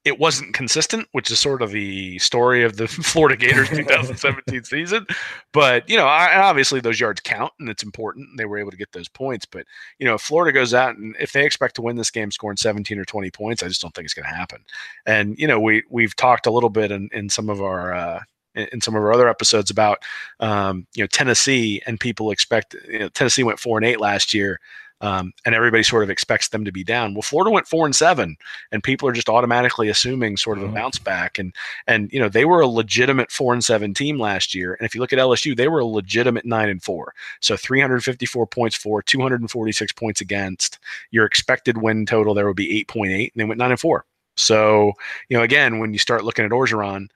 it 0.07 0.21
wasn't 0.21 0.55
consistent, 0.55 1.09
which 1.11 1.33
is 1.33 1.41
sort 1.41 1.63
of 1.63 1.73
the 1.73 2.17
story 2.21 2.63
of 2.63 2.77
the 2.77 2.87
Florida 2.89 3.37
Gators 3.37 3.69
2017 3.77 4.63
season. 4.63 5.05
But 5.53 5.91
you 5.91 5.97
know, 5.97 6.07
I, 6.07 6.39
obviously 6.39 6.79
those 6.81 7.01
yards 7.01 7.21
count, 7.21 7.53
and 7.59 7.69
it's 7.69 7.83
important. 7.83 8.29
They 8.39 8.45
were 8.45 8.59
able 8.59 8.71
to 8.71 8.77
get 8.77 8.93
those 8.93 9.09
points. 9.09 9.47
But 9.47 9.67
you 9.99 10.07
know, 10.07 10.15
if 10.15 10.21
Florida 10.21 10.53
goes 10.53 10.73
out 10.73 10.97
and 10.97 11.17
if 11.19 11.33
they 11.33 11.45
expect 11.45 11.75
to 11.77 11.83
win 11.83 11.97
this 11.97 12.13
game, 12.13 12.31
scoring 12.31 12.57
17 12.57 12.97
or 13.01 13.05
20 13.05 13.33
points, 13.33 13.65
I 13.65 13.69
just 13.69 13.83
don't 13.83 13.93
think 13.95 14.05
it's 14.05 14.15
going 14.15 14.29
to 14.29 14.35
happen. 14.35 14.65
And 15.07 15.37
you 15.39 15.49
know, 15.49 15.59
we 15.59 15.83
we've 15.91 16.15
talked 16.15 16.47
a 16.47 16.53
little 16.53 16.71
bit 16.71 16.93
in, 16.93 17.09
in 17.13 17.29
some 17.29 17.51
of 17.51 17.61
our 17.61 17.93
uh, 17.93 18.21
in 18.55 18.69
in 18.75 18.81
some 18.81 18.95
of 18.95 19.03
our 19.03 19.13
other 19.13 19.29
episodes 19.29 19.73
about 19.73 20.05
um, 20.39 20.87
you 20.95 21.03
know 21.03 21.09
Tennessee 21.09 21.83
and 21.85 21.99
people 21.99 22.31
expect 22.31 22.77
you 22.89 23.01
know 23.01 23.09
Tennessee 23.09 23.43
went 23.43 23.59
four 23.59 23.77
and 23.77 23.85
eight 23.85 24.01
last 24.01 24.33
year. 24.33 24.61
Um, 25.03 25.33
and 25.45 25.55
everybody 25.55 25.83
sort 25.83 26.03
of 26.05 26.11
expects 26.11 26.49
them 26.49 26.65
to 26.65 26.73
be 26.73 26.83
down. 26.83 27.13
Well, 27.13 27.21
Florida 27.23 27.51
went 27.51 27.69
four 27.69 27.85
and 27.85 27.95
seven, 27.95 28.37
and 28.73 28.83
people 28.83 29.07
are 29.09 29.13
just 29.13 29.29
automatically 29.29 29.89
assuming 29.89 30.39
sort 30.39 30.57
of 30.57 30.65
a 30.65 30.69
Mhm. 30.69 30.75
bounce 30.75 30.99
back. 30.99 31.39
And 31.39 31.55
and 31.87 32.11
you 32.13 32.19
know 32.19 32.29
they 32.31 32.47
were 32.47 32.61
a 32.63 32.67
legitimate 32.67 33.31
four 33.31 33.53
and 33.53 33.63
seven 33.63 33.93
team 33.93 34.19
last 34.19 34.55
year. 34.55 34.75
And 34.75 34.87
if 34.87 34.95
you 34.95 35.01
look 35.03 35.13
at 35.13 35.19
LSU, 35.19 35.55
they 35.55 35.69
were 35.69 35.81
a 35.81 35.85
legitimate 35.87 36.47
nine 36.47 36.69
and 36.71 36.83
four. 36.83 37.13
So 37.41 37.57
354 37.57 38.47
points 38.47 38.75
for, 38.77 39.03
246 39.03 39.93
points 39.93 40.21
against. 40.23 40.79
Your 41.11 41.27
expected 41.27 41.77
win 41.79 42.07
total 42.07 42.33
there 42.33 42.47
would 42.47 42.57
be 42.57 42.73
8.8, 42.79 43.33
and 43.35 43.41
they 43.41 43.45
went 43.45 43.59
nine 43.59 43.73
and 43.73 43.81
four. 43.81 44.07
So 44.37 44.93
you 45.29 45.37
know 45.37 45.43
again, 45.43 45.79
when 45.79 45.93
you 45.93 45.99
start 45.99 46.25
looking 46.25 46.45
at 46.47 46.51
Orgeron, 46.53 47.09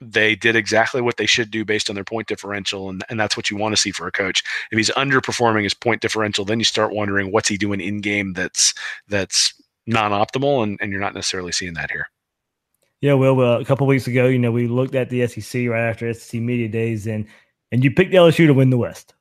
they 0.00 0.34
did 0.34 0.56
exactly 0.56 1.00
what 1.00 1.16
they 1.16 1.26
should 1.26 1.50
do 1.50 1.64
based 1.64 1.88
on 1.88 1.94
their 1.94 2.04
point 2.04 2.28
differential, 2.28 2.88
and, 2.90 3.04
and 3.08 3.18
that's 3.18 3.36
what 3.36 3.50
you 3.50 3.56
want 3.56 3.74
to 3.74 3.80
see 3.80 3.90
for 3.90 4.06
a 4.06 4.12
coach. 4.12 4.42
If 4.70 4.76
he's 4.76 4.90
underperforming 4.90 5.62
his 5.62 5.74
point 5.74 6.02
differential, 6.02 6.44
then 6.44 6.58
you 6.58 6.64
start 6.64 6.92
wondering 6.92 7.32
what's 7.32 7.48
he 7.48 7.56
doing 7.56 7.80
in 7.80 8.00
game 8.00 8.32
that's 8.32 8.74
that's 9.08 9.54
non-optimal, 9.86 10.62
and, 10.62 10.78
and 10.80 10.90
you're 10.90 11.00
not 11.00 11.14
necessarily 11.14 11.52
seeing 11.52 11.74
that 11.74 11.90
here. 11.90 12.08
Yeah, 13.00 13.14
well, 13.14 13.34
well, 13.36 13.60
a 13.60 13.64
couple 13.64 13.86
weeks 13.86 14.06
ago, 14.06 14.26
you 14.26 14.38
know, 14.38 14.50
we 14.50 14.66
looked 14.66 14.94
at 14.94 15.10
the 15.10 15.26
SEC 15.26 15.68
right 15.68 15.88
after 15.88 16.12
SEC 16.12 16.40
media 16.40 16.68
days, 16.68 17.06
and 17.06 17.26
and 17.70 17.84
you 17.84 17.90
picked 17.90 18.14
LSU 18.14 18.46
to 18.46 18.54
win 18.54 18.70
the 18.70 18.78
West. 18.78 19.14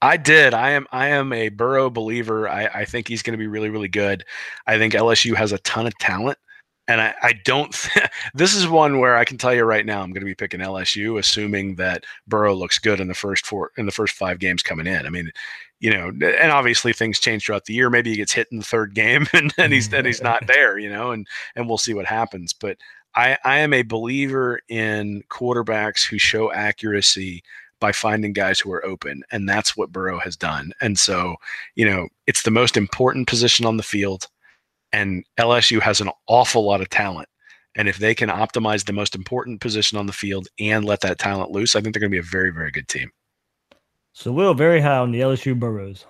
I 0.00 0.16
did. 0.16 0.54
I 0.54 0.70
am. 0.70 0.86
I 0.92 1.08
am 1.08 1.32
a 1.32 1.48
Burrow 1.48 1.90
believer. 1.90 2.48
I, 2.48 2.66
I 2.66 2.84
think 2.84 3.08
he's 3.08 3.22
going 3.22 3.32
to 3.32 3.38
be 3.38 3.48
really, 3.48 3.68
really 3.68 3.88
good. 3.88 4.24
I 4.66 4.78
think 4.78 4.94
LSU 4.94 5.34
has 5.34 5.52
a 5.52 5.58
ton 5.58 5.86
of 5.86 5.96
talent, 5.98 6.38
and 6.88 7.00
I, 7.00 7.14
I 7.22 7.32
don't. 7.44 7.88
this 8.34 8.54
is 8.54 8.66
one 8.66 8.98
where 8.98 9.16
I 9.16 9.24
can 9.24 9.38
tell 9.38 9.54
you 9.54 9.64
right 9.64 9.86
now, 9.86 10.02
I'm 10.02 10.10
going 10.10 10.22
to 10.22 10.26
be 10.26 10.34
picking 10.34 10.60
LSU, 10.60 11.18
assuming 11.18 11.76
that 11.76 12.04
Burrow 12.26 12.54
looks 12.54 12.78
good 12.78 12.98
in 12.98 13.08
the 13.08 13.14
first 13.14 13.46
four 13.46 13.70
in 13.76 13.86
the 13.86 13.92
first 13.92 14.14
five 14.14 14.38
games 14.38 14.62
coming 14.62 14.86
in. 14.86 15.06
I 15.06 15.10
mean, 15.10 15.30
you 15.80 15.90
know, 15.90 16.08
and 16.08 16.50
obviously 16.50 16.92
things 16.92 17.20
change 17.20 17.44
throughout 17.44 17.66
the 17.66 17.74
year. 17.74 17.90
Maybe 17.90 18.10
he 18.10 18.16
gets 18.16 18.32
hit 18.32 18.48
in 18.50 18.58
the 18.58 18.64
third 18.64 18.94
game, 18.94 19.26
and, 19.32 19.52
and 19.58 19.72
he's 19.72 19.92
and 19.92 20.06
he's 20.06 20.22
not 20.22 20.46
there. 20.48 20.78
You 20.78 20.90
know, 20.90 21.12
and 21.12 21.26
and 21.54 21.68
we'll 21.68 21.78
see 21.78 21.94
what 21.94 22.06
happens. 22.06 22.52
But 22.52 22.78
I, 23.14 23.36
I 23.44 23.58
am 23.58 23.72
a 23.72 23.82
believer 23.82 24.60
in 24.68 25.22
quarterbacks 25.28 26.06
who 26.06 26.18
show 26.18 26.52
accuracy 26.52 27.42
by 27.80 27.92
finding 27.92 28.32
guys 28.32 28.58
who 28.58 28.72
are 28.72 28.84
open. 28.84 29.22
And 29.30 29.48
that's 29.48 29.76
what 29.76 29.92
Burrow 29.92 30.18
has 30.18 30.36
done. 30.36 30.72
And 30.80 30.98
so, 30.98 31.36
you 31.74 31.88
know, 31.88 32.08
it's 32.26 32.42
the 32.42 32.50
most 32.50 32.76
important 32.76 33.28
position 33.28 33.66
on 33.66 33.76
the 33.76 33.82
field. 33.82 34.26
And 34.92 35.24
LSU 35.38 35.80
has 35.80 36.00
an 36.00 36.10
awful 36.28 36.64
lot 36.64 36.80
of 36.80 36.88
talent. 36.88 37.28
And 37.76 37.88
if 37.88 37.98
they 37.98 38.14
can 38.14 38.28
optimize 38.28 38.84
the 38.84 38.92
most 38.92 39.14
important 39.14 39.60
position 39.60 39.98
on 39.98 40.06
the 40.06 40.12
field 40.12 40.48
and 40.58 40.84
let 40.84 41.00
that 41.02 41.18
talent 41.18 41.50
loose, 41.50 41.76
I 41.76 41.80
think 41.80 41.94
they're 41.94 42.00
going 42.00 42.10
to 42.10 42.14
be 42.14 42.18
a 42.18 42.22
very, 42.22 42.50
very 42.50 42.70
good 42.70 42.88
team. 42.88 43.10
So 44.12 44.32
Will 44.32 44.54
very 44.54 44.80
high 44.80 44.98
on 44.98 45.12
the 45.12 45.20
LSU 45.20 45.58
Burrows. 45.58 46.06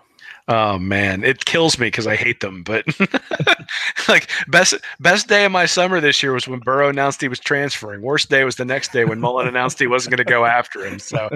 Oh 0.48 0.78
man, 0.78 1.24
it 1.24 1.44
kills 1.44 1.78
me 1.78 1.88
because 1.88 2.06
I 2.06 2.16
hate 2.16 2.40
them. 2.40 2.62
But 2.62 2.86
like 4.08 4.30
best 4.48 4.74
best 4.98 5.28
day 5.28 5.44
of 5.44 5.52
my 5.52 5.66
summer 5.66 6.00
this 6.00 6.22
year 6.22 6.32
was 6.32 6.48
when 6.48 6.60
Burrow 6.60 6.88
announced 6.88 7.20
he 7.20 7.28
was 7.28 7.38
transferring. 7.38 8.00
Worst 8.00 8.30
day 8.30 8.44
was 8.44 8.56
the 8.56 8.64
next 8.64 8.92
day 8.92 9.04
when 9.04 9.20
Mullen 9.20 9.46
announced 9.46 9.78
he 9.78 9.86
wasn't 9.86 10.16
going 10.16 10.24
to 10.24 10.30
go 10.30 10.46
after 10.46 10.86
him. 10.86 10.98
So 10.98 11.28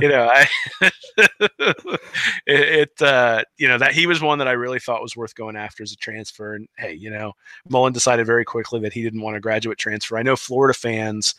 you 0.00 0.08
know, 0.08 0.30
I 0.32 0.48
it, 1.20 1.80
it 2.46 3.02
uh, 3.02 3.42
you 3.58 3.66
know 3.66 3.78
that 3.78 3.92
he 3.92 4.06
was 4.06 4.22
one 4.22 4.38
that 4.38 4.48
I 4.48 4.52
really 4.52 4.78
thought 4.78 5.02
was 5.02 5.16
worth 5.16 5.34
going 5.34 5.56
after 5.56 5.82
as 5.82 5.92
a 5.92 5.96
transfer. 5.96 6.54
And 6.54 6.68
hey, 6.78 6.94
you 6.94 7.10
know, 7.10 7.32
Mullen 7.68 7.92
decided 7.92 8.26
very 8.26 8.44
quickly 8.44 8.78
that 8.80 8.92
he 8.92 9.02
didn't 9.02 9.22
want 9.22 9.36
a 9.36 9.40
graduate 9.40 9.78
transfer. 9.78 10.16
I 10.16 10.22
know 10.22 10.36
Florida 10.36 10.74
fans 10.74 11.34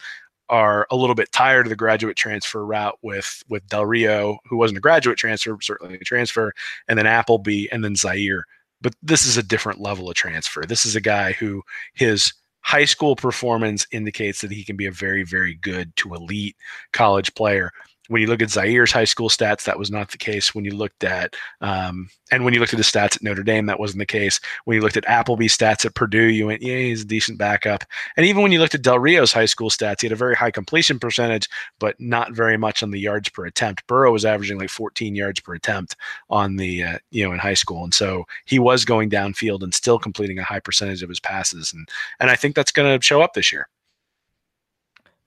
are 0.49 0.85
a 0.91 0.95
little 0.95 1.15
bit 1.15 1.31
tired 1.31 1.65
of 1.65 1.69
the 1.69 1.75
graduate 1.75 2.17
transfer 2.17 2.65
route 2.65 2.97
with 3.01 3.43
with 3.49 3.67
Del 3.67 3.85
Rio, 3.85 4.39
who 4.45 4.57
wasn't 4.57 4.77
a 4.77 4.81
graduate 4.81 5.17
transfer, 5.17 5.57
certainly 5.61 5.95
a 5.95 5.99
transfer, 5.99 6.53
and 6.87 6.97
then 6.97 7.07
Appleby, 7.07 7.67
and 7.71 7.83
then 7.83 7.95
Zaire. 7.95 8.45
But 8.81 8.95
this 9.01 9.25
is 9.25 9.37
a 9.37 9.43
different 9.43 9.79
level 9.79 10.09
of 10.09 10.15
transfer. 10.15 10.63
This 10.65 10.85
is 10.85 10.95
a 10.95 11.01
guy 11.01 11.33
who 11.33 11.61
his 11.93 12.33
high 12.61 12.85
school 12.85 13.15
performance 13.15 13.85
indicates 13.91 14.41
that 14.41 14.51
he 14.51 14.63
can 14.63 14.75
be 14.75 14.85
a 14.85 14.91
very, 14.91 15.23
very 15.23 15.55
good 15.55 15.95
to 15.97 16.13
elite 16.13 16.55
college 16.93 17.33
player. 17.33 17.71
When 18.11 18.21
you 18.21 18.27
look 18.27 18.41
at 18.41 18.49
Zaire's 18.49 18.91
high 18.91 19.05
school 19.05 19.29
stats, 19.29 19.63
that 19.63 19.79
was 19.79 19.89
not 19.89 20.11
the 20.11 20.17
case. 20.17 20.53
When 20.53 20.65
you 20.65 20.75
looked 20.75 21.05
at 21.05 21.33
um, 21.61 22.09
and 22.29 22.43
when 22.43 22.53
you 22.53 22.59
looked 22.59 22.73
at 22.73 22.77
the 22.77 22.83
stats 22.83 23.15
at 23.15 23.23
Notre 23.23 23.41
Dame, 23.41 23.67
that 23.67 23.79
wasn't 23.79 23.99
the 23.99 24.05
case. 24.05 24.41
When 24.65 24.75
you 24.75 24.81
looked 24.81 24.97
at 24.97 25.07
Appleby's 25.07 25.57
stats 25.57 25.85
at 25.85 25.95
Purdue, 25.95 26.29
you 26.29 26.47
went, 26.47 26.61
yeah, 26.61 26.77
he's 26.77 27.03
a 27.03 27.05
decent 27.05 27.37
backup. 27.37 27.85
And 28.17 28.25
even 28.25 28.41
when 28.41 28.51
you 28.51 28.59
looked 28.59 28.75
at 28.75 28.81
Del 28.81 28.99
Rio's 28.99 29.31
high 29.31 29.45
school 29.45 29.69
stats, 29.69 30.01
he 30.01 30.07
had 30.07 30.11
a 30.11 30.17
very 30.17 30.35
high 30.35 30.51
completion 30.51 30.99
percentage, 30.99 31.47
but 31.79 31.99
not 31.99 32.33
very 32.33 32.57
much 32.57 32.83
on 32.83 32.91
the 32.91 32.99
yards 32.99 33.29
per 33.29 33.45
attempt. 33.45 33.87
Burrow 33.87 34.11
was 34.11 34.25
averaging 34.25 34.59
like 34.59 34.69
14 34.69 35.15
yards 35.15 35.39
per 35.39 35.53
attempt 35.53 35.95
on 36.29 36.57
the 36.57 36.83
uh, 36.83 36.97
you 37.11 37.25
know 37.25 37.31
in 37.31 37.39
high 37.39 37.53
school, 37.53 37.85
and 37.85 37.93
so 37.93 38.25
he 38.45 38.59
was 38.59 38.83
going 38.83 39.09
downfield 39.09 39.63
and 39.63 39.73
still 39.73 39.99
completing 39.99 40.37
a 40.37 40.43
high 40.43 40.59
percentage 40.59 41.01
of 41.01 41.07
his 41.07 41.21
passes, 41.21 41.71
and 41.71 41.87
and 42.19 42.29
I 42.29 42.35
think 42.35 42.55
that's 42.55 42.73
going 42.73 42.99
to 42.99 43.05
show 43.05 43.21
up 43.21 43.33
this 43.35 43.53
year. 43.53 43.69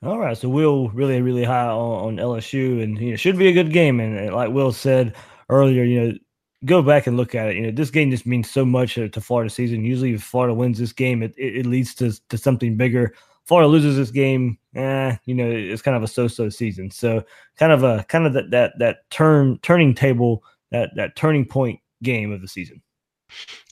All 0.02 0.18
right, 0.18 0.36
so 0.36 0.48
Will 0.48 0.90
really, 0.90 1.22
really 1.22 1.44
high 1.44 1.66
on, 1.66 2.06
on 2.06 2.16
LSU, 2.16 2.82
and 2.82 2.98
you 2.98 3.10
know 3.10 3.16
should 3.16 3.38
be 3.38 3.48
a 3.48 3.52
good 3.52 3.72
game. 3.72 4.00
And, 4.00 4.34
like 4.34 4.50
Will 4.50 4.72
said 4.72 5.14
earlier, 5.48 5.82
you 5.82 6.00
know, 6.00 6.12
go 6.66 6.82
back 6.82 7.06
and 7.06 7.16
look 7.16 7.34
at 7.34 7.48
it. 7.48 7.56
You 7.56 7.62
know, 7.62 7.70
this 7.70 7.90
game 7.90 8.10
just 8.10 8.26
means 8.26 8.50
so 8.50 8.64
much 8.64 8.94
to, 8.94 9.08
to 9.08 9.20
Florida 9.20 9.50
season. 9.50 9.84
Usually, 9.84 10.14
if 10.14 10.22
Florida 10.22 10.52
wins 10.54 10.78
this 10.78 10.92
game, 10.92 11.22
it, 11.22 11.34
it, 11.38 11.58
it, 11.58 11.66
leads 11.66 11.94
to 11.96 12.12
to 12.28 12.36
something 12.36 12.76
bigger. 12.76 13.14
Florida 13.46 13.68
loses 13.68 13.96
this 13.96 14.10
game, 14.10 14.58
eh, 14.74 15.16
you 15.26 15.34
know, 15.34 15.50
it's 15.50 15.82
kind 15.82 15.96
of 15.96 16.02
a 16.02 16.08
so-so 16.08 16.48
season. 16.48 16.90
So, 16.90 17.22
kind 17.58 17.72
of 17.72 17.82
a 17.82 18.04
kind 18.08 18.26
of 18.26 18.34
that 18.34 18.50
that 18.50 18.78
that 18.78 19.10
turn 19.10 19.58
turning 19.62 19.94
table, 19.94 20.44
that 20.70 20.90
that 20.96 21.16
turning 21.16 21.46
point 21.46 21.80
game 22.02 22.30
of 22.30 22.42
the 22.42 22.48
season. 22.48 22.82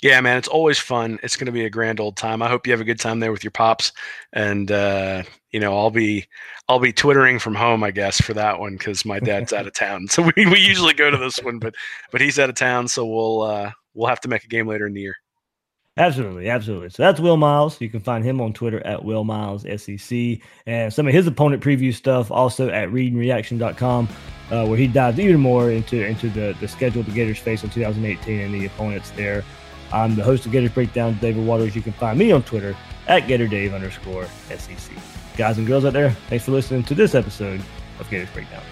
Yeah, 0.02 0.20
man, 0.20 0.36
it's 0.36 0.48
always 0.48 0.78
fun. 0.78 1.18
It's 1.22 1.36
going 1.36 1.46
to 1.46 1.52
be 1.52 1.64
a 1.64 1.70
grand 1.70 2.00
old 2.00 2.16
time. 2.16 2.42
I 2.42 2.48
hope 2.48 2.66
you 2.66 2.72
have 2.72 2.80
a 2.80 2.84
good 2.84 3.00
time 3.00 3.20
there 3.20 3.32
with 3.32 3.44
your 3.44 3.50
pops, 3.52 3.92
and 4.32 4.70
uh, 4.70 5.22
you 5.50 5.60
know, 5.60 5.76
I'll 5.76 5.90
be 5.90 6.26
I'll 6.68 6.80
be 6.80 6.92
twittering 6.92 7.38
from 7.38 7.54
home, 7.54 7.84
I 7.84 7.90
guess, 7.90 8.20
for 8.20 8.34
that 8.34 8.58
one 8.58 8.76
because 8.76 9.04
my 9.04 9.20
dad's 9.20 9.52
out 9.52 9.66
of 9.66 9.74
town. 9.74 10.06
So 10.10 10.22
we, 10.22 10.46
we 10.46 10.58
usually 10.58 10.94
go 10.94 11.10
to 11.10 11.16
this 11.16 11.38
one, 11.38 11.58
but 11.58 11.74
but 12.10 12.20
he's 12.20 12.38
out 12.38 12.50
of 12.50 12.56
town, 12.56 12.88
so 12.88 13.06
we'll 13.06 13.42
uh, 13.42 13.70
we'll 13.94 14.08
have 14.08 14.20
to 14.20 14.28
make 14.28 14.44
a 14.44 14.48
game 14.48 14.66
later 14.66 14.86
in 14.86 14.94
the 14.94 15.00
year. 15.00 15.16
Absolutely, 15.98 16.48
absolutely. 16.48 16.88
So 16.88 17.02
that's 17.02 17.20
Will 17.20 17.36
Miles. 17.36 17.78
You 17.80 17.90
can 17.90 18.00
find 18.00 18.24
him 18.24 18.40
on 18.40 18.54
Twitter 18.54 18.84
at 18.86 19.04
Will 19.04 19.24
Miles 19.24 19.66
SEC, 19.76 20.38
and 20.66 20.92
some 20.92 21.06
of 21.06 21.12
his 21.12 21.26
opponent 21.26 21.62
preview 21.62 21.92
stuff 21.94 22.30
also 22.30 22.70
at 22.70 22.88
readandreaction.com, 22.88 24.08
uh, 24.50 24.66
where 24.66 24.78
he 24.78 24.86
dives 24.86 25.20
even 25.20 25.38
more 25.38 25.70
into 25.70 26.02
into 26.02 26.30
the 26.30 26.56
the 26.60 26.68
schedule 26.68 27.02
the 27.02 27.10
Gators 27.10 27.38
face 27.38 27.62
in 27.62 27.68
2018 27.68 28.40
and 28.40 28.54
the 28.54 28.64
opponents 28.64 29.10
there. 29.10 29.44
I'm 29.92 30.14
the 30.14 30.24
host 30.24 30.46
of 30.46 30.52
Gators 30.52 30.70
Breakdown, 30.72 31.18
David 31.20 31.44
Waters. 31.46 31.76
You 31.76 31.82
can 31.82 31.92
find 31.92 32.18
me 32.18 32.32
on 32.32 32.42
Twitter 32.42 32.74
at 33.06 33.24
GatorDave 33.24 33.74
underscore 33.74 34.26
SEC. 34.48 34.96
Guys 35.36 35.58
and 35.58 35.66
girls 35.66 35.84
out 35.84 35.92
there, 35.92 36.12
thanks 36.30 36.46
for 36.46 36.52
listening 36.52 36.84
to 36.84 36.94
this 36.94 37.14
episode 37.14 37.60
of 38.00 38.08
Gators 38.08 38.30
Breakdown. 38.30 38.62